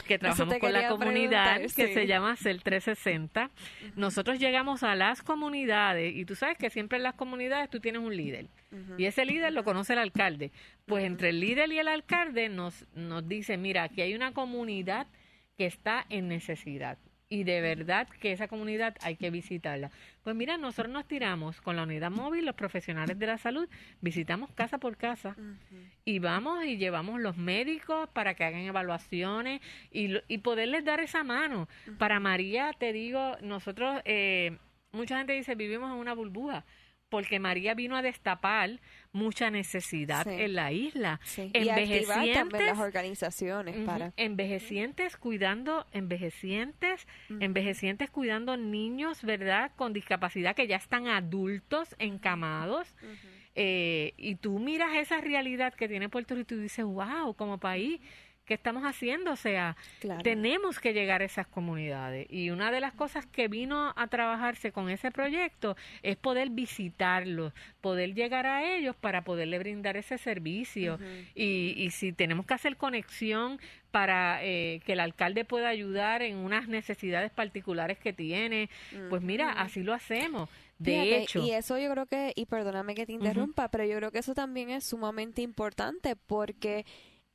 [0.06, 3.50] que trabajamos con la comunidad que se llama CEL 360.
[3.94, 8.02] Nosotros llegamos a las comunidades y tú sabes que siempre en las comunidades tú tienes
[8.02, 8.48] un líder
[8.96, 10.52] y ese líder lo conoce el alcalde.
[10.86, 15.06] Pues entre el líder y el alcalde nos, nos dice, mira, aquí hay una comunidad
[15.56, 19.90] que está en necesidad y de verdad que esa comunidad hay que visitarla.
[20.22, 23.68] Pues mira, nosotros nos tiramos con la unidad móvil, los profesionales de la salud,
[24.00, 25.36] visitamos casa por casa
[26.04, 31.22] y vamos y llevamos los médicos para que hagan evaluaciones y, y poderles dar esa
[31.22, 31.68] mano.
[31.98, 34.56] Para María, te digo, nosotros, eh,
[34.92, 36.64] mucha gente dice, vivimos en una burbuja
[37.08, 38.80] porque María vino a destapar
[39.12, 41.20] mucha necesidad en la isla.
[41.36, 47.06] Envejecientes, las organizaciones para envejecientes cuidando envejecientes,
[47.40, 49.72] envejecientes cuidando niños, ¿verdad?
[49.76, 52.94] Con discapacidad que ya están adultos, encamados.
[53.60, 58.00] Eh, y tú miras esa realidad que tiene Puerto Rico y dices, wow, como país
[58.48, 59.32] ¿Qué estamos haciendo?
[59.32, 59.76] O sea,
[60.24, 62.26] tenemos que llegar a esas comunidades.
[62.30, 67.52] Y una de las cosas que vino a trabajarse con ese proyecto es poder visitarlos,
[67.82, 70.98] poder llegar a ellos para poderle brindar ese servicio.
[71.34, 76.36] y, y si tenemos que hacer conexión para eh, que el alcalde pueda ayudar en
[76.36, 78.68] unas necesidades particulares que tiene,
[79.08, 80.48] pues mira, así lo hacemos.
[80.78, 81.40] De hecho.
[81.40, 84.34] Y eso yo creo que, y perdóname que te interrumpa, pero yo creo que eso
[84.34, 86.86] también es sumamente importante porque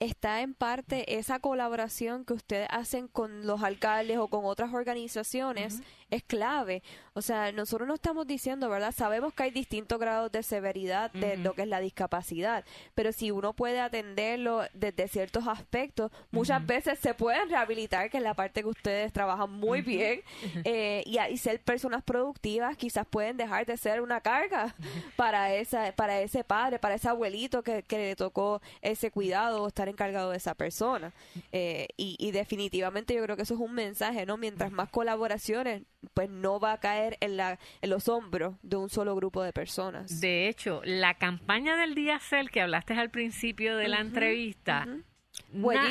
[0.03, 5.81] está en parte esa colaboración que ustedes hacen con los alcaldes o con otras organizaciones
[6.13, 6.84] es clave.
[7.15, 8.91] O sea, nosotros no estamos diciendo, ¿verdad?
[8.91, 13.30] Sabemos que hay distintos grados de severidad de lo que es la discapacidad, pero si
[13.30, 18.62] uno puede atenderlo desde ciertos aspectos, muchas veces se pueden rehabilitar, que es la parte
[18.62, 20.21] que ustedes trabajan muy bien,
[20.63, 24.76] eh, y, y, ser personas productivas, quizás pueden dejar de ser una carga
[25.15, 29.67] para, esa, para ese padre, para ese abuelito que, que le tocó ese cuidado o
[29.67, 31.13] estar encargado de esa persona.
[31.52, 34.38] Eh, y, y definitivamente yo creo que eso es un mensaje, ¿no?
[34.38, 38.89] Mientras más colaboraciones, pues no va a caer en, la, en los hombros de un
[38.89, 40.19] solo grupo de personas.
[40.19, 44.87] De hecho, la campaña del Día CEL que hablaste al principio de la entrevista,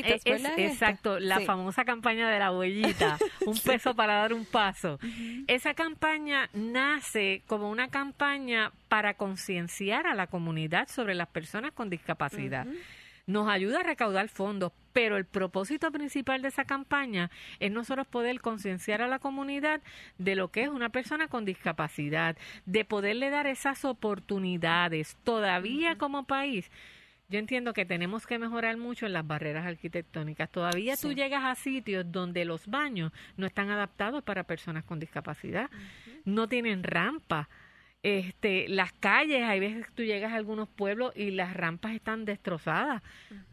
[0.03, 4.99] es, exacto, la famosa campaña de la huellita, un peso para dar un paso.
[5.47, 11.91] Esa campaña nace como una campaña para concienciar a la comunidad sobre las personas con
[11.91, 12.67] discapacidad.
[13.27, 18.41] Nos ayuda a recaudar fondos, pero el propósito principal de esa campaña es nosotros poder
[18.41, 19.81] concienciar a la comunidad
[20.19, 25.17] de lo que es una persona con discapacidad, de poderle dar esas oportunidades.
[25.25, 26.71] Todavía como país,
[27.29, 30.51] yo entiendo que tenemos que mejorar mucho en las barreras arquitectónicas.
[30.51, 35.71] Todavía tú llegas a sitios donde los baños no están adaptados para personas con discapacidad,
[36.27, 37.49] no tienen rampa
[38.03, 42.25] este, las calles, hay veces que tú llegas a algunos pueblos y las rampas están
[42.25, 43.03] destrozadas.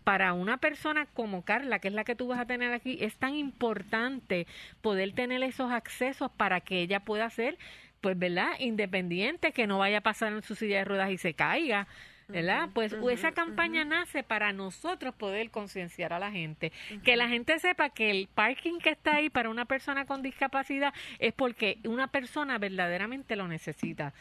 [0.03, 3.15] Para una persona como Carla, que es la que tú vas a tener aquí, es
[3.15, 4.47] tan importante
[4.81, 7.57] poder tener esos accesos para que ella pueda ser,
[8.01, 8.51] pues, ¿verdad?
[8.59, 11.87] Independiente, que no vaya a pasar en su silla de ruedas y se caiga.
[12.29, 12.69] ¿Verdad?
[12.73, 16.71] Pues esa campaña nace para nosotros poder concienciar a la gente,
[17.03, 20.93] que la gente sepa que el parking que está ahí para una persona con discapacidad
[21.19, 24.13] es porque una persona verdaderamente lo necesita.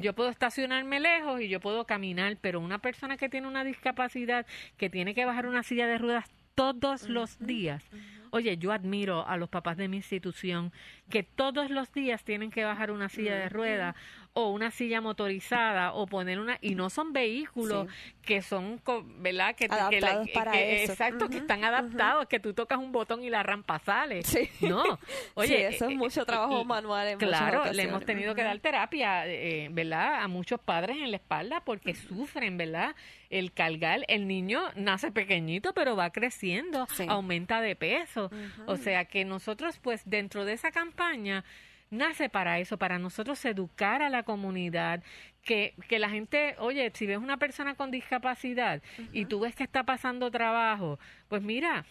[0.00, 4.46] Yo puedo estacionarme lejos y yo puedo caminar, pero una persona que tiene una discapacidad,
[4.76, 7.84] que tiene que bajar una silla de ruedas todos los días,
[8.30, 10.72] Oye, yo admiro a los papás de mi institución
[11.08, 13.96] que todos los días tienen que bajar una silla de ruedas
[14.38, 17.88] o una silla motorizada o poner una y no son vehículos
[18.22, 18.82] que son
[19.18, 20.92] verdad que, adaptados para eso.
[20.92, 24.20] exacto que están adaptados que tú tocas un botón y la rampa sale
[24.60, 24.98] no
[25.34, 29.26] oye eso es eh, mucho trabajo manual en claro le hemos tenido que dar terapia
[29.26, 32.94] eh, verdad a muchos padres en la espalda porque sufren verdad
[33.30, 38.30] el cargar el niño nace pequeñito pero va creciendo aumenta de peso.
[38.66, 41.44] O sea que nosotros pues dentro de esa campaña
[41.90, 45.02] nace para eso, para nosotros educar a la comunidad,
[45.42, 49.64] que, que la gente, oye, si ves una persona con discapacidad y tú ves que
[49.64, 51.84] está pasando trabajo, pues mira,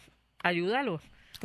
[0.44, 1.02] ayúdalo.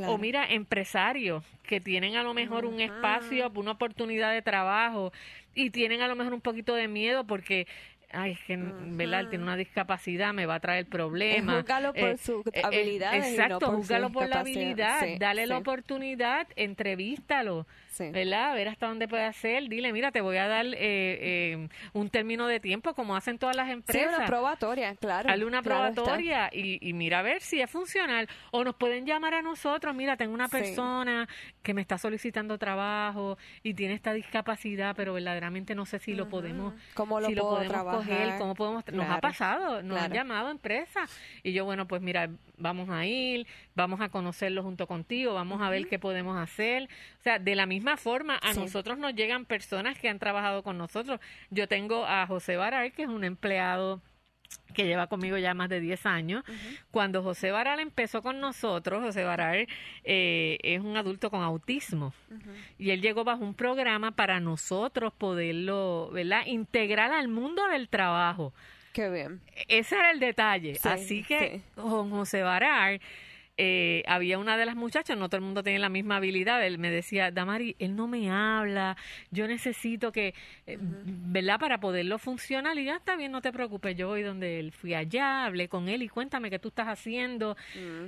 [0.06, 5.12] O mira, empresarios que tienen a lo mejor un espacio, una oportunidad de trabajo
[5.54, 7.66] y tienen a lo mejor un poquito de miedo porque
[8.12, 11.56] ay, es que uh tiene una discapacidad, me va a traer problemas.
[11.56, 13.14] Júzgalo por eh, su eh, habilidad.
[13.14, 17.66] exacto, júzgalo por la habilidad, dale la oportunidad, entrevístalo.
[17.98, 18.52] ¿Verdad?
[18.52, 19.68] A ver hasta dónde puede hacer.
[19.68, 23.56] Dile, mira, te voy a dar eh, eh, un término de tiempo como hacen todas
[23.56, 24.10] las empresas.
[24.10, 25.28] Sí, una probatoria, claro.
[25.28, 28.28] Dale una probatoria y, mira a ver si es funcional.
[28.50, 31.28] O nos pueden llamar a nosotros, mira, tengo una persona
[31.62, 36.28] que me está solicitando trabajo y tiene esta discapacidad, pero verdaderamente no sé si lo
[36.28, 38.00] podemos, ¿Cómo lo si lo podemos trabajar?
[38.00, 38.84] coger, cómo podemos...
[38.92, 41.10] Nos ha pasado, nos han llamado a empresas
[41.42, 45.70] y yo, bueno, pues mira, vamos a ir, vamos a conocerlo junto contigo, vamos a
[45.70, 46.84] ver qué podemos hacer.
[47.18, 50.78] O sea, de la misma forma, a nosotros nos llegan personas que han trabajado con
[50.78, 51.20] nosotros.
[51.50, 54.00] Yo tengo a José Baral, que es un empleado
[54.74, 56.44] que lleva conmigo ya más de 10 años.
[56.90, 59.66] Cuando José Baral empezó con nosotros, José Baral
[60.04, 62.12] eh, es un adulto con autismo
[62.78, 68.52] y él llegó bajo un programa para nosotros poderlo, ¿verdad?, integrar al mundo del trabajo.
[68.92, 69.40] Qué bien.
[69.68, 70.78] Ese era el detalle.
[70.84, 73.00] Así que con José Baral
[73.62, 76.78] eh, había una de las muchachas, no todo el mundo tiene la misma habilidad, él
[76.78, 78.96] me decía, Damari, él no me habla,
[79.30, 80.32] yo necesito que,
[80.66, 81.60] eh, ¿verdad?
[81.60, 84.94] Para poderlo funcionar, y ya está bien, no te preocupes, yo voy donde él, fui
[84.94, 87.54] allá, hablé con él y cuéntame qué tú estás haciendo.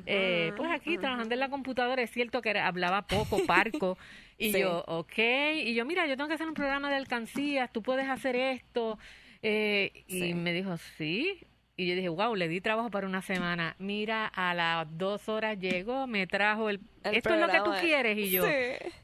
[0.06, 3.98] Eh, pues aquí, trabajando en la computadora, es cierto que hablaba poco, parco,
[4.38, 5.18] y yo, ok,
[5.64, 8.98] y yo, mira, yo tengo que hacer un programa de alcancías, tú puedes hacer esto.
[9.42, 13.74] Y me dijo, sí, y yo dije, wow, le di trabajo para una semana.
[13.78, 16.80] Mira, a las dos horas llegó, me trajo el...
[17.02, 18.16] ¿Esto es lo que tú quieres?
[18.18, 18.50] Y yo, sí.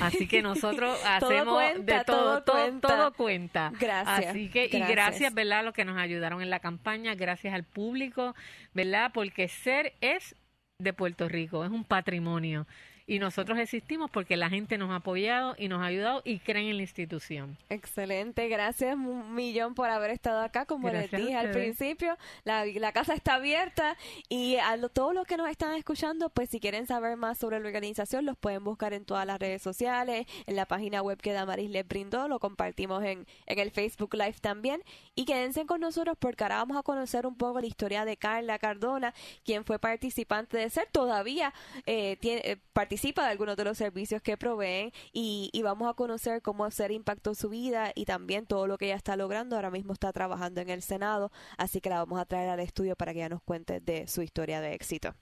[0.00, 3.72] Así que nosotros hacemos de todo, todo, todo, cuenta.
[3.78, 4.30] Gracias.
[4.30, 5.60] Así que, y gracias, ¿verdad?
[5.60, 8.34] A los que nos ayudaron en la campaña, gracias al público,
[8.74, 9.10] ¿verdad?
[9.12, 10.36] Porque ser es
[10.78, 12.66] de Puerto Rico, es un patrimonio
[13.06, 16.68] y nosotros existimos porque la gente nos ha apoyado y nos ha ayudado y creen
[16.68, 17.56] en la institución.
[17.68, 23.14] Excelente, gracias un millón por haber estado acá, como les dije al principio, la, casa
[23.14, 23.96] está abierta
[24.28, 27.66] y a todos los que nos están escuchando, pues si quieren saber más sobre la
[27.66, 31.70] organización, los pueden buscar en todas las redes sociales, en la página web que Damaris
[31.70, 34.82] les brindó, lo compartimos en, en el Facebook Live también.
[35.14, 38.58] Y quédense con nosotros porque ahora vamos a conocer un poco la historia de Carla
[38.58, 41.52] Cardona, quien fue participante de ser, todavía
[41.86, 42.56] eh, tiene, eh,
[43.02, 47.34] participa de algunos de los servicios que proveen y, vamos a conocer cómo hacer impacto
[47.34, 49.56] su vida y también todo lo que ella está logrando.
[49.56, 52.94] Ahora mismo está trabajando en el Senado, así que la vamos a traer al estudio
[52.94, 55.16] para que ella nos cuente de su historia de éxito.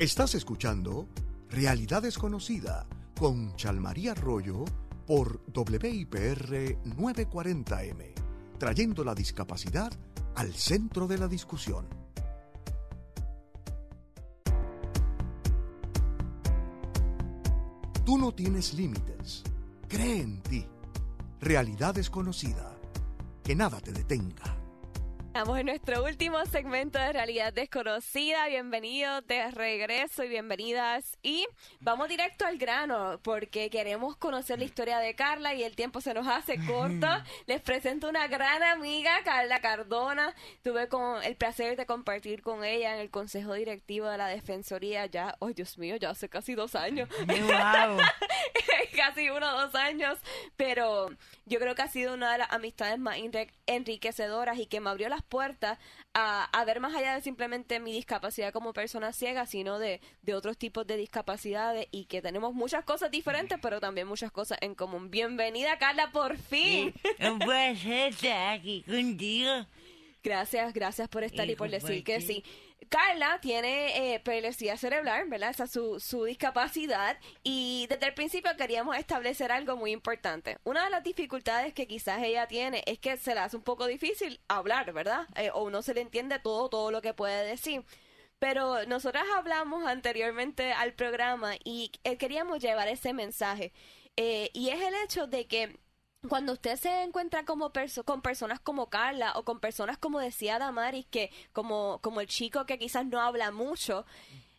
[0.00, 1.06] Estás escuchando
[1.48, 4.64] Realidad Desconocida con Chalmaría Arroyo
[5.06, 8.14] por WIPR 940M,
[8.58, 9.92] trayendo la discapacidad
[10.34, 12.01] al centro de la discusión.
[18.04, 19.44] Tú no tienes límites.
[19.88, 20.66] Cree en ti.
[21.40, 22.76] Realidad desconocida.
[23.44, 24.61] Que nada te detenga.
[25.32, 28.48] Estamos en nuestro último segmento de Realidad Desconocida.
[28.48, 31.16] Bienvenidos de regreso y bienvenidas.
[31.22, 31.46] Y
[31.80, 36.12] vamos directo al grano porque queremos conocer la historia de Carla y el tiempo se
[36.12, 37.06] nos hace corto.
[37.46, 40.34] Les presento una gran amiga, Carla Cardona.
[40.62, 45.06] Tuve con el placer de compartir con ella en el Consejo Directivo de la Defensoría
[45.06, 47.08] ya, oh Dios mío, ya hace casi dos años.
[47.26, 47.96] ¡Wow!
[48.96, 50.18] casi uno o dos años,
[50.56, 51.08] pero
[51.46, 53.16] yo creo que ha sido una de las amistades más
[53.66, 55.78] enriquecedoras y que me abrió las puertas
[56.14, 60.34] a, a, ver más allá de simplemente mi discapacidad como persona ciega, sino de, de
[60.34, 64.74] otros tipos de discapacidades y que tenemos muchas cosas diferentes, pero también muchas cosas en
[64.74, 65.10] común.
[65.10, 66.94] Bienvenida, Carla, por fin.
[67.20, 69.66] Un placer estar aquí contigo.
[70.22, 72.44] Gracias, gracias por estar y por decir que sí.
[72.92, 75.48] Carla tiene eh, cerebral, ¿verdad?
[75.48, 77.18] Esa es su, su discapacidad.
[77.42, 80.58] Y desde el principio queríamos establecer algo muy importante.
[80.64, 83.86] Una de las dificultades que quizás ella tiene es que se le hace un poco
[83.86, 85.26] difícil hablar, ¿verdad?
[85.36, 87.82] Eh, o no se le entiende todo, todo lo que puede decir.
[88.38, 93.72] Pero nosotras hablamos anteriormente al programa y eh, queríamos llevar ese mensaje.
[94.18, 95.78] Eh, y es el hecho de que
[96.28, 97.72] cuando usted se encuentra como
[98.04, 102.66] con personas como Carla o con personas como decía Damaris, que como, como el chico
[102.66, 104.06] que quizás no habla mucho,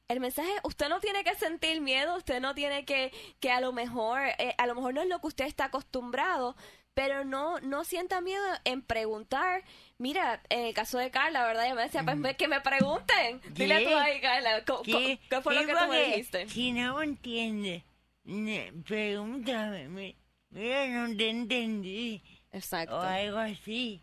[0.09, 3.71] el mensaje, usted no tiene que sentir miedo, usted no tiene que, que a lo
[3.71, 6.55] mejor, eh, a lo mejor no es lo que usted está acostumbrado,
[6.93, 9.63] pero no, no sienta miedo en preguntar.
[9.97, 11.67] Mira, en el caso de Carla, ¿verdad?
[11.69, 13.41] Yo me decía, pues que me pregunten.
[13.51, 16.49] Dile tú ahí, Carla, ¿qué, fue lo que tú me dijiste?
[16.49, 17.83] Si no entiende,
[18.85, 20.17] pregúntame.
[20.53, 22.23] Mira, no te entendí.
[22.51, 22.97] Exacto.
[22.97, 24.01] O algo así.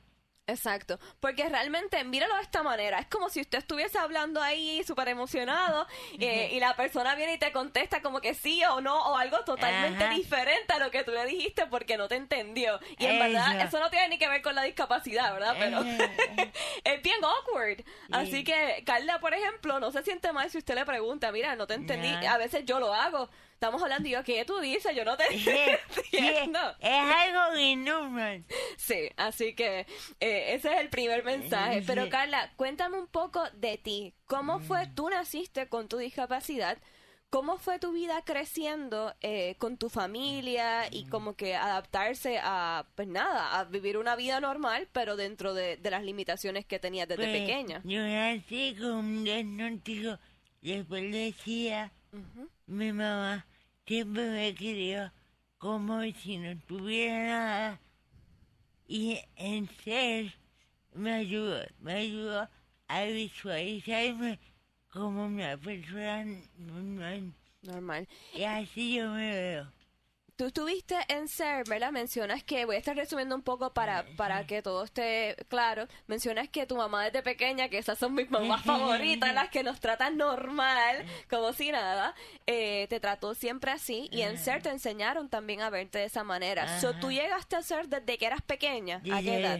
[0.50, 5.06] Exacto, porque realmente, míralo de esta manera, es como si usted estuviese hablando ahí súper
[5.06, 5.86] emocionado
[6.18, 9.38] eh, y la persona viene y te contesta como que sí o no o algo
[9.44, 12.80] totalmente diferente a lo que tú le dijiste porque no te entendió.
[12.98, 15.54] Y en verdad eso no tiene ni que ver con la discapacidad, ¿verdad?
[15.56, 15.82] Pero
[16.84, 17.84] es bien awkward.
[18.10, 21.68] Así que Carla, por ejemplo, no se siente mal si usted le pregunta, mira, no
[21.68, 23.30] te entendí, a veces yo lo hago
[23.60, 24.96] estamos hablando y yo, ¿qué tú dices?
[24.96, 25.24] Yo no te
[26.12, 26.58] entiendo.
[26.80, 28.42] es algo inhumano.
[28.78, 29.80] Sí, así que
[30.18, 31.82] eh, ese es el primer mensaje.
[31.86, 34.14] Pero Carla, cuéntame un poco de ti.
[34.24, 34.94] ¿Cómo fue, mm.
[34.94, 36.78] tú naciste con tu discapacidad?
[37.28, 41.10] ¿Cómo fue tu vida creciendo eh, con tu familia y mm.
[41.10, 46.02] como que adaptarse a, pues nada, a vivir una vida normal, pero dentro de, las
[46.02, 47.82] limitaciones que tenías desde pues, pequeña?
[47.84, 50.18] Yo nací con un diagnóstico
[50.62, 51.92] de policía.
[52.66, 53.44] Mi mamá
[53.90, 55.10] siempre me crió
[55.58, 57.80] como si no tuviera nada.
[58.86, 60.32] Y en ser
[60.94, 62.48] me ayudó, me ayudó
[62.86, 64.38] a visualizarme
[64.92, 66.24] como una persona
[66.56, 67.32] normal.
[67.62, 68.08] Normal.
[68.32, 69.79] Y así yo me veo.
[70.40, 71.92] Tú estuviste en SER, ¿verdad?
[71.92, 76.48] Mencionas que, voy a estar resumiendo un poco para, para que todo esté claro, mencionas
[76.48, 80.16] que tu mamá desde pequeña, que esas son mis mamás favoritas, las que nos tratan
[80.16, 82.14] normal, como si nada,
[82.46, 86.24] eh, te trató siempre así y en SER te enseñaron también a verte de esa
[86.24, 86.80] manera.
[86.80, 89.02] So, ¿Tú llegaste a ser desde que eras pequeña?
[89.12, 89.58] ¿A qué edad?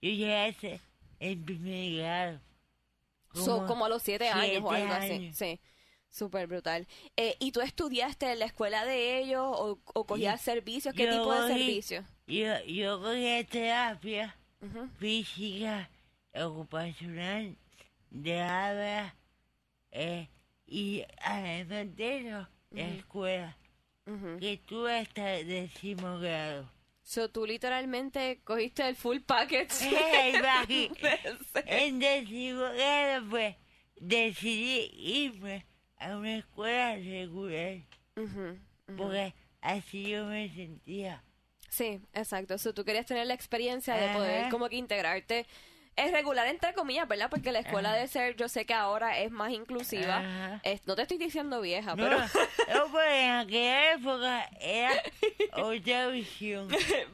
[0.00, 0.80] Yo llegué a ser
[1.18, 2.40] en primer grado.
[3.30, 5.32] Como, como a los siete, años o algo así.
[5.34, 5.58] Sí.
[6.10, 6.88] Súper brutal.
[7.16, 10.92] Eh, ¿Y tú estudiaste en la escuela de ellos o, o cogías servicios?
[10.94, 12.04] ¿Qué tipo de servicios?
[12.26, 14.36] Yo, yo cogía terapia
[14.98, 15.88] física,
[16.34, 17.56] ocupacional,
[18.10, 19.14] de habla
[19.92, 20.28] eh,
[20.66, 23.56] y además de eso, la escuela,
[24.40, 26.70] que tú hasta décimo grado.
[27.02, 29.68] So, tú literalmente cogiste el full package.
[31.66, 33.56] en décimo grado, pues,
[33.96, 35.69] decidí irme
[36.00, 37.82] a una escuela regular.
[38.96, 41.22] Porque así yo me sentía.
[41.68, 42.58] Sí, exacto.
[42.58, 45.46] So, tú querías tener la experiencia de poder como que integrarte.
[45.96, 47.28] Es regular entre comillas, ¿verdad?
[47.28, 50.60] Porque la escuela de ser, yo sé que ahora es más inclusiva.
[50.86, 52.18] no te estoy diciendo vieja, pero...
[52.18, 54.92] No, pues en aquella época era
[55.52, 56.68] otra visión.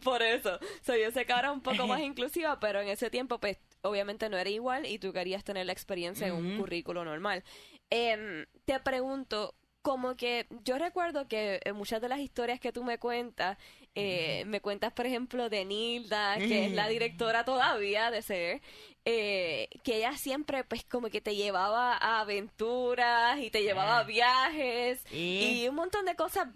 [0.04, 0.58] Por eso.
[0.82, 3.58] So, yo sé que ahora es un poco más inclusiva, pero en ese tiempo, pues,
[3.82, 7.42] obviamente no era igual y tú querías tener la experiencia en un currículo normal.
[7.90, 12.82] Eh, te pregunto, como que yo recuerdo que en muchas de las historias que tú
[12.82, 13.56] me cuentas,
[13.94, 18.62] eh, me cuentas, por ejemplo, de Nilda, que es la directora todavía de ser,
[19.04, 24.00] eh, que ella siempre, pues, como que te llevaba a aventuras y te llevaba a
[24.00, 24.04] ah.
[24.04, 26.48] viajes y un montón de cosas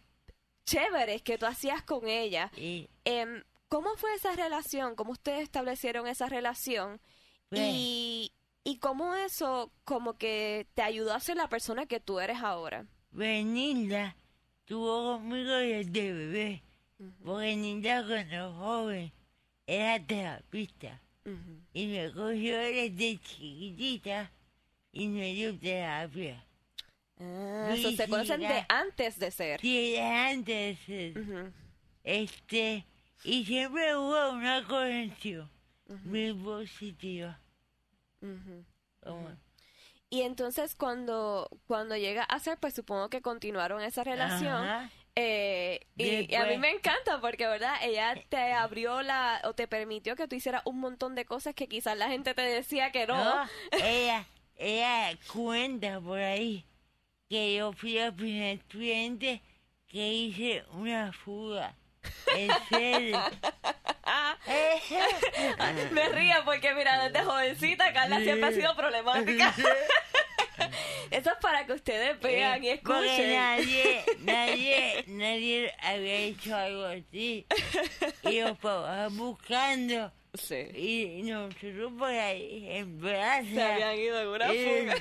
[0.64, 2.50] chéveres que tú hacías con ella.
[3.04, 4.96] Em, ¿Cómo fue esa relación?
[4.96, 7.00] ¿Cómo ustedes establecieron esa relación?
[7.52, 8.32] Y,
[8.64, 12.86] ¿Y cómo eso como que te ayudó a ser la persona que tú eres ahora?
[13.10, 14.14] Benilda
[14.66, 16.62] tuvo conmigo desde bebé.
[17.24, 19.10] Porque Nilda cuando joven
[19.66, 21.00] era terapista.
[21.72, 24.30] y me cogió desde chiquitita
[24.92, 26.44] y me dio terapia.
[27.18, 29.60] Ah, Sí, so se conocen de antes de ser.
[29.60, 31.52] Sí, era antes, eh, Ujú,
[32.04, 32.84] este,
[33.24, 35.50] y siempre hubo una conexión
[36.04, 37.38] muy positiva.
[39.02, 39.30] Como,
[40.10, 44.52] Y entonces cuando, cuando llega a ser, pues supongo que continuaron esa relación.
[44.66, 44.90] Ajá.
[45.16, 47.74] Eh, y, y a mí Después- me encanta porque, ¿verdad?
[47.82, 51.66] Ella te abrió la, o te permitió que tú hicieras un montón de cosas que
[51.68, 53.16] quizás la gente te decía que no.
[53.22, 53.48] No,
[53.84, 56.64] ella, ella cuenta por ahí
[57.28, 59.42] que yo fui el primer estudiante
[59.88, 61.74] que hice una fuga.
[65.92, 69.54] Me río porque, mira, desde jovencita Carla siempre ha sido problemática.
[71.10, 73.34] Eso es para que ustedes vean y Eh, Porque escuchen.
[73.34, 77.46] nadie, nadie, nadie había hecho algo así.
[78.22, 80.12] Y los papás buscando.
[80.34, 80.66] Sí.
[80.74, 84.94] Y nosotros por ahí en Se habían ido en una Eh, fuga.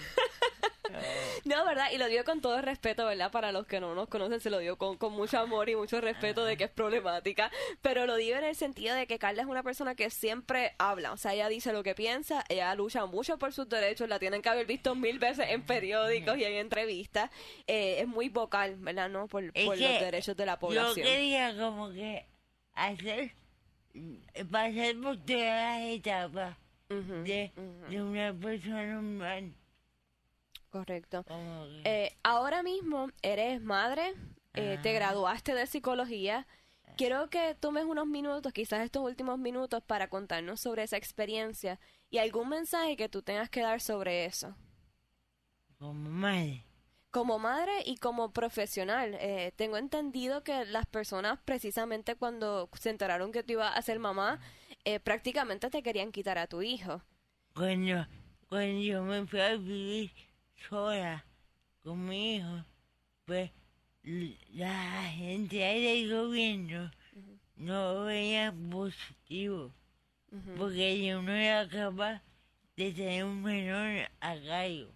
[1.45, 1.91] No, ¿verdad?
[1.93, 3.31] Y lo dio con todo respeto, ¿verdad?
[3.31, 6.01] Para los que no nos conocen, se lo dio con, con mucho amor y mucho
[6.01, 7.51] respeto de que es problemática.
[7.83, 11.11] Pero lo dio en el sentido de que Carla es una persona que siempre habla.
[11.11, 14.41] O sea, ella dice lo que piensa, ella lucha mucho por sus derechos, la tienen
[14.41, 17.29] que haber visto mil veces en periódicos y en entrevistas.
[17.67, 19.09] Eh, es muy vocal, ¿verdad?
[19.09, 19.27] ¿No?
[19.27, 21.05] Por, por los derechos de la Yo población.
[21.05, 22.25] quería como que
[22.73, 23.35] hacer,
[24.49, 26.57] pasar por todas las etapas
[26.89, 27.51] de,
[27.99, 29.53] una persona normal.
[30.69, 31.25] Correcto.
[31.83, 34.13] Eh, ahora mismo eres madre,
[34.53, 36.47] eh, te graduaste de psicología.
[36.97, 41.79] Quiero que tomes unos minutos, quizás estos últimos minutos, para contarnos sobre esa experiencia
[42.09, 44.55] y algún mensaje que tú tengas que dar sobre eso.
[45.77, 46.68] como madre.
[47.11, 53.31] Como madre y como profesional, eh, tengo entendido que las personas precisamente cuando se enteraron
[53.31, 54.39] que tú ibas a ser mamá,
[54.85, 57.01] eh, prácticamente te querían quitar a tu hijo.
[57.55, 58.05] Cuando,
[58.47, 60.11] cuando yo me fui a vivir
[60.69, 61.25] sola
[61.83, 62.63] con mi hijo,
[63.25, 63.51] pues
[64.53, 66.91] la gente ahí del gobierno
[67.55, 69.73] no veía positivo.
[70.57, 72.21] Porque yo no era capaz
[72.77, 74.91] de tener un menor a cargo.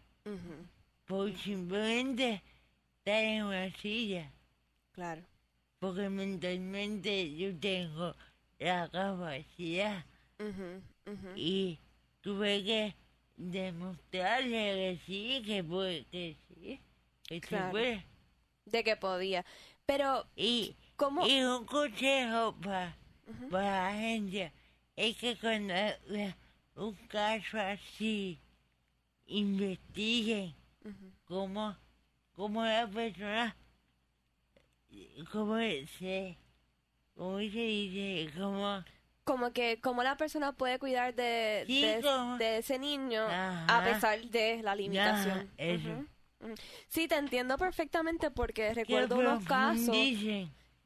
[1.13, 2.41] Por simplemente
[2.97, 4.31] estar en una silla.
[4.93, 5.21] claro.
[5.79, 8.15] Porque mentalmente yo tengo
[8.57, 10.03] la capacidad
[10.39, 11.31] Ujú, ujú.
[11.35, 11.77] y
[12.21, 12.95] tuve que
[13.37, 16.79] demostrarle que sí, que puede, que sí,
[17.27, 17.71] que se Claro.
[17.71, 18.03] puede.
[18.65, 19.45] De que podía.
[19.85, 21.27] Pero, Y, ¿cómo?
[21.27, 22.95] y un consejo para
[23.51, 24.51] para la gente
[24.95, 25.75] es que cuando
[26.75, 28.39] un caso así,
[29.27, 30.55] investiguen
[31.25, 31.75] Cómo,
[32.33, 33.55] cómo la persona,
[35.31, 35.57] cómo
[35.99, 36.37] se,
[37.15, 38.83] cómo se dice, cómo,
[39.23, 43.23] como que como la persona puede cuidar de, Sí, de, como- de ese niño
[43.67, 45.49] a pesar de la limitación.
[45.57, 46.05] eso.
[46.89, 49.95] Sí, te entiendo perfectamente porque que recuerdo unos casos.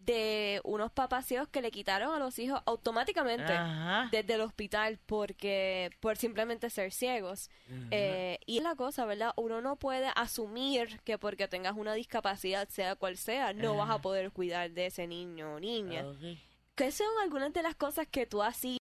[0.07, 4.07] De unos papás ciegos que le quitaron a los hijos automáticamente Ajá.
[4.09, 7.51] desde el hospital porque por simplemente ser ciegos.
[7.91, 9.33] Eh, y es la cosa, ¿verdad?
[9.35, 14.01] Uno no puede asumir que porque tengas una discapacidad, sea cual sea, no vas a
[14.01, 16.07] poder cuidar de ese niño o niña.
[16.07, 16.39] Ok.
[16.75, 18.77] ¿Qué son algunas de las cosas que tú hacías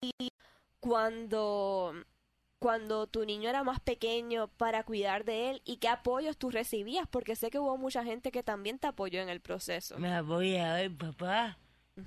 [0.79, 1.93] cuando,
[2.63, 7.05] cuando tu niño era más pequeño para cuidar de él y qué apoyos tú recibías?
[7.09, 9.99] Porque sé que hubo mucha gente que también te apoyó en el proceso.
[9.99, 11.57] Me apoyaba el papá,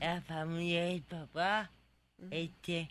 [0.00, 1.70] la familia del papá,
[2.30, 2.88] este,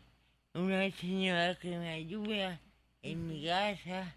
[0.54, 2.62] una señora que me ayuda
[3.02, 4.16] en mi casa,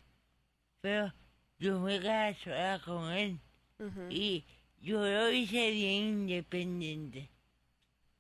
[0.83, 1.11] pero
[1.59, 3.41] yo me quedaba sola con él
[4.11, 4.45] y
[4.83, 7.31] yo lo hice bien independiente,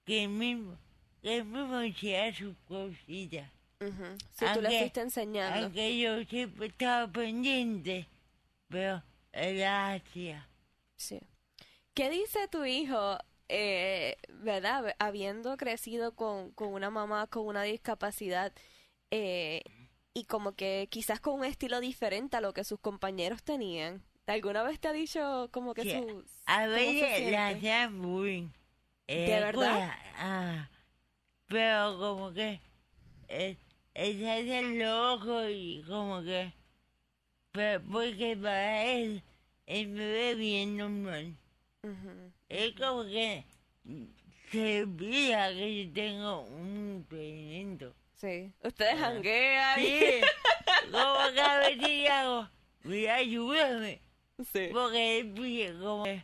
[0.06, 0.78] que él mismo,
[1.20, 3.50] que él mismo hiciera sus cositas,
[3.80, 4.16] ujú.
[4.32, 5.64] Si tú le aunque- fuiste enseñando.
[5.66, 8.06] aunque yo siempre estaba pendiente,
[8.68, 9.02] pero
[9.32, 10.48] él las hacía.
[10.96, 11.20] Sí.
[11.94, 13.18] ¿Qué dice tu hijo,
[13.48, 14.94] eh, verdad?
[14.98, 18.52] Habiendo crecido con, con una mamá con una discapacidad
[19.10, 19.62] eh,
[20.14, 24.02] y como que quizás con un estilo diferente a lo que sus compañeros tenían.
[24.26, 26.24] ¿Alguna vez te ha dicho como que Sí, sus...
[26.46, 28.48] A veces la hacían bullying.
[29.06, 29.70] en ¿De la verdad?
[29.70, 30.68] escuela, ah,
[31.46, 32.60] pero como que
[33.28, 33.56] eh,
[33.98, 36.52] él se hace el loco y como que...
[37.50, 39.22] Pero porque para él,
[39.66, 41.34] él me ve bien normal.
[42.48, 43.44] Es como que
[44.52, 47.92] se olvida que yo tengo un impedimento.
[48.14, 48.52] Sí.
[48.62, 49.80] Ustedes janguean.
[49.80, 50.20] Sí,
[50.92, 52.48] como que a veces hago,
[52.84, 54.00] mira, ayúdame.
[54.52, 54.68] Sí.
[54.72, 56.22] Porque él pide como que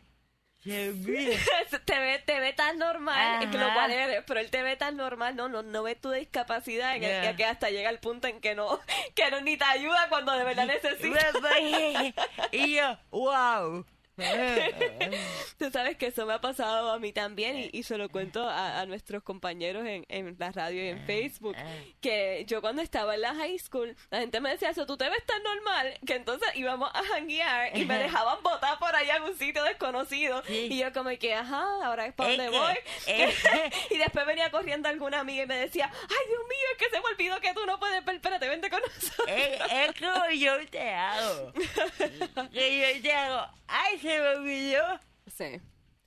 [1.85, 3.73] te ve, te ve tan normal, que lo Ajá.
[3.75, 7.03] cual eres, pero él te ve tan normal, no, no, no ve tu discapacidad en
[7.03, 8.79] el que hasta llega el punto en que no,
[9.15, 11.35] que no ni te ayuda cuando de verdad necesitas.
[12.51, 13.85] y yo, wow.
[15.57, 18.47] Tú sabes que eso me ha pasado a mí también y, y se lo cuento
[18.47, 21.55] a, a nuestros compañeros en, en la radio y en Facebook.
[22.01, 25.09] Que yo cuando estaba en la high school, la gente me decía eso, tú te
[25.09, 29.23] ves tan normal que entonces íbamos a janguear y me dejaban botar por allá en
[29.23, 30.43] un sitio desconocido.
[30.45, 30.67] Sí.
[30.71, 32.75] Y yo como que, ajá, ahora es para Es dónde voy.
[33.89, 36.99] y después venía corriendo alguna amiga y me decía, ay Dios mío, es que se
[37.01, 39.27] me olvidó que tú no puedes ver, espérate, vente con nosotros.
[39.27, 41.53] Es como yo te hago.
[42.51, 43.47] Que yo te hago.
[43.67, 44.99] Ay, se me olvidó.
[45.27, 45.61] Sí,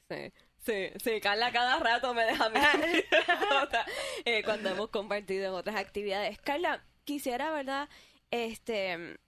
[0.09, 0.33] sí.
[0.65, 2.77] Sí, sí, Carla cada rato me deja mirar
[4.25, 6.39] eh, cuando hemos compartido en otras actividades.
[6.39, 7.89] Carla, quisiera, ¿verdad?
[8.31, 9.19] Este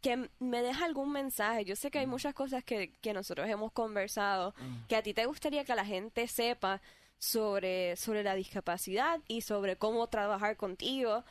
[0.00, 1.64] que me deja algún mensaje.
[1.64, 4.54] Yo sé que hay muchas cosas que, que nosotros hemos conversado,
[4.88, 6.80] que a ti te gustaría que la gente sepa
[7.18, 11.24] sobre, sobre la discapacidad y sobre cómo trabajar contigo.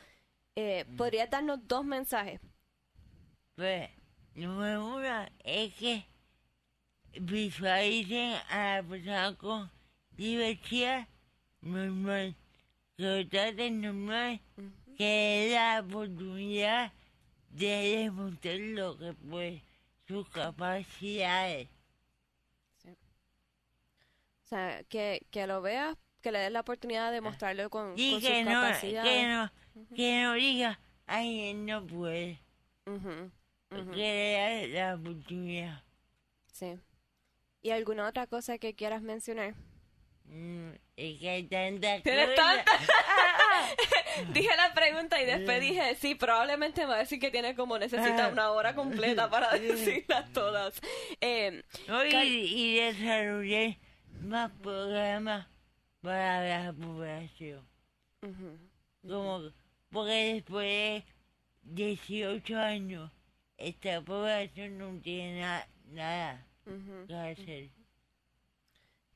[0.54, 2.40] Eh, ¿Podrías darnos dos mensajes?
[3.54, 3.88] Pues,
[4.34, 6.06] número uno es que
[7.20, 9.70] visualicen a la persona con
[10.16, 11.06] diversidad
[11.60, 12.34] normal.
[12.96, 14.40] Que lo traten normal.
[14.96, 15.04] Que
[15.48, 16.92] den la oportunidad
[17.50, 19.62] de demostrar lo que puede,
[20.06, 21.68] sus capacidades.
[24.44, 28.12] O sea, que, que lo veas, que le des la oportunidad de mostrarlo con, Y
[28.12, 29.12] con que sus no, capacidades.
[29.12, 29.50] que no,
[29.94, 32.40] que no diga, ay, él no puede.
[32.86, 33.30] Ujú,
[33.70, 35.82] Que le dé la oportunidad.
[36.52, 36.78] Sí.
[37.68, 39.52] ¿Y alguna otra cosa que quieras mencionar?
[40.24, 42.64] Mm, es que hay tanta ¿Tienes tanta?
[44.32, 47.78] dije la pregunta y después dije, sí, probablemente me va a decir que tiene como
[47.78, 50.80] necesita una hora completa para decirlas todas.
[51.20, 53.78] Eh, No, y, Cal- y desarrollé
[54.22, 55.46] más programas
[56.00, 57.68] para la población.
[58.22, 58.58] ujú,
[59.06, 59.52] Como,
[59.90, 61.04] porque después de
[61.64, 63.10] 18 años,
[63.58, 66.46] esta población no tiene na- nada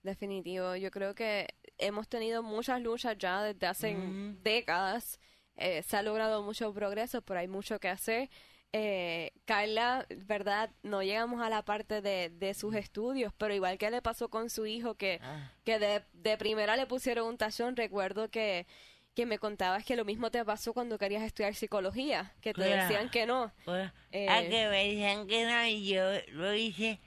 [0.03, 0.75] Definitivo.
[0.77, 1.47] Yo creo que
[1.79, 3.97] hemos tenido muchas luchas ya desde hace
[4.43, 5.21] décadas.
[5.57, 8.29] Eh, se ha logrado mucho progreso, pero hay mucho que hacer.
[8.73, 13.91] Eh, Carla, verdad, no llegamos a la parte de, de sus estudios, pero igual que
[13.91, 17.77] le pasó con su hijo, que, Ah, que de, de primera le pusieron un tachón,
[17.77, 18.67] recuerdo que,
[19.15, 23.11] que me contabas que lo mismo te pasó cuando querías estudiar psicología, que te decían
[23.11, 23.53] que no.
[23.67, 24.27] pues, Eh.
[24.31, 26.99] a que me decían que no, y yo lo hice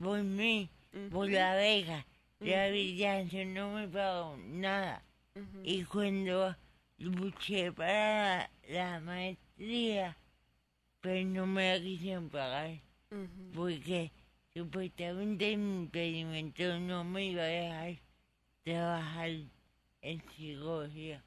[0.00, 0.70] por mí,
[1.10, 2.06] por la beca.
[2.40, 5.02] La habilitación no me pagó nada.
[5.62, 6.56] Y cuando
[6.98, 10.16] luché para la, maestría,
[11.00, 12.80] pues no me la quisieron pagar.
[13.54, 14.10] Porque
[14.54, 17.96] supuestamente mi impedimento no me iba a dejar
[18.64, 19.30] trabajar
[20.00, 21.22] en psicología.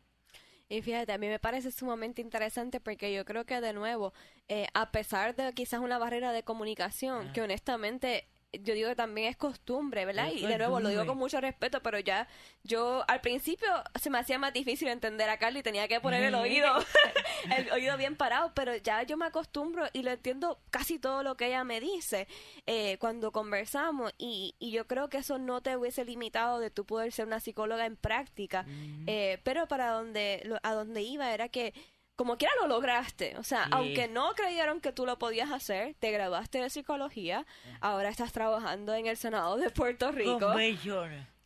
[0.69, 4.13] Y fíjate, a mí me parece sumamente interesante porque yo creo que de nuevo,
[4.47, 8.28] eh, a pesar de quizás una barrera de comunicación, que honestamente
[8.61, 10.27] yo digo que también es costumbre, ¿verdad?
[10.27, 12.27] Es Y de nuevo lo digo con mucho respeto, pero ya
[12.63, 13.67] yo al principio
[13.99, 16.71] se me hacía más difícil entender a Carly, tenía que poner el oído,
[17.57, 21.35] el oído bien parado, pero ya yo me acostumbro y lo entiendo casi todo lo
[21.35, 22.27] que ella me dice
[22.67, 26.85] eh, cuando conversamos y, y yo creo que eso no te hubiese limitado de tú
[26.85, 28.65] poder ser una psicóloga en práctica,
[29.07, 31.73] eh, pero para donde lo- a donde iba era que
[32.16, 33.70] como quiera lo lograste, o sea, Sí.
[33.74, 37.45] aunque no creyeron que tú lo podías hacer, te graduaste de psicología,
[37.82, 40.57] ahora estás trabajando en el Senado de Puerto Rico Con.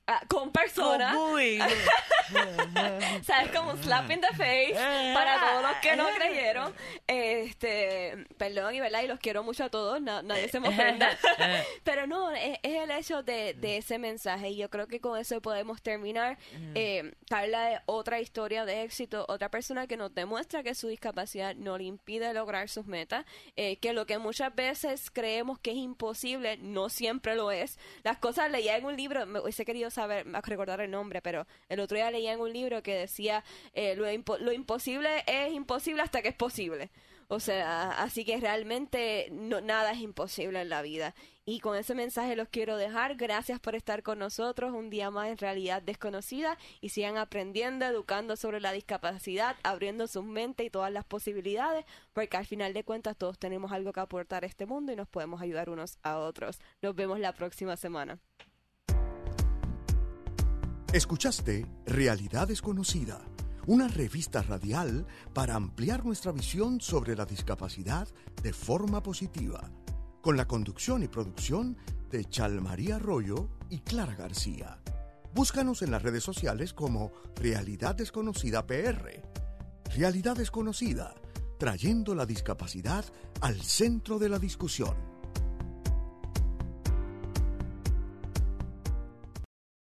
[0.08, 1.40] Ah, con personas, Con
[3.24, 4.74] sabes como un slap in the face
[5.14, 6.74] para todos los que no creyeron,
[7.08, 11.18] este, perdón y verdad y los quiero mucho a todos, na- nadie se me ofenda,
[11.84, 15.18] pero no, es, es el hecho de, de ese mensaje y yo creo que con
[15.18, 16.38] eso podemos terminar.
[16.76, 21.56] Eh, Carla es otra historia de éxito, otra persona que nos demuestra que su discapacidad
[21.56, 25.78] no le impide lograr sus metas, eh, que lo que muchas veces creemos que es
[25.78, 27.78] imposible no siempre lo es.
[28.04, 31.80] Las cosas leía en un libro, me hubiese querido saber, recordar el nombre, pero el
[31.80, 33.44] otro día leía en un libro que decía
[33.74, 36.90] eh, lo, impo- lo imposible es imposible hasta que es posible.
[37.30, 41.14] O sea, así que realmente no, nada es imposible en la vida.
[41.44, 43.16] Y con ese mensaje los quiero dejar.
[43.16, 48.38] Gracias por estar con nosotros un día más en realidad desconocida y sigan aprendiendo, educando
[48.38, 51.84] sobre la discapacidad, abriendo sus mentes y todas las posibilidades,
[52.14, 55.10] porque al final de cuentas todos tenemos algo que aportar a este mundo y nos
[55.10, 56.62] podemos ayudar unos a otros.
[56.82, 58.20] Nos vemos la próxima semana.
[60.94, 63.20] Escuchaste Realidad Desconocida,
[63.66, 68.08] una revista radial para ampliar nuestra visión sobre la discapacidad
[68.42, 69.70] de forma positiva,
[70.22, 71.76] con la conducción y producción
[72.10, 74.80] de Chalmaría Arroyo y Clara García.
[75.36, 79.22] Búscanos en las redes sociales como Realidad Desconocida PR.
[79.94, 81.16] Realidad Desconocida,
[81.60, 83.04] trayendo la discapacidad
[83.42, 84.96] al centro de la discusión.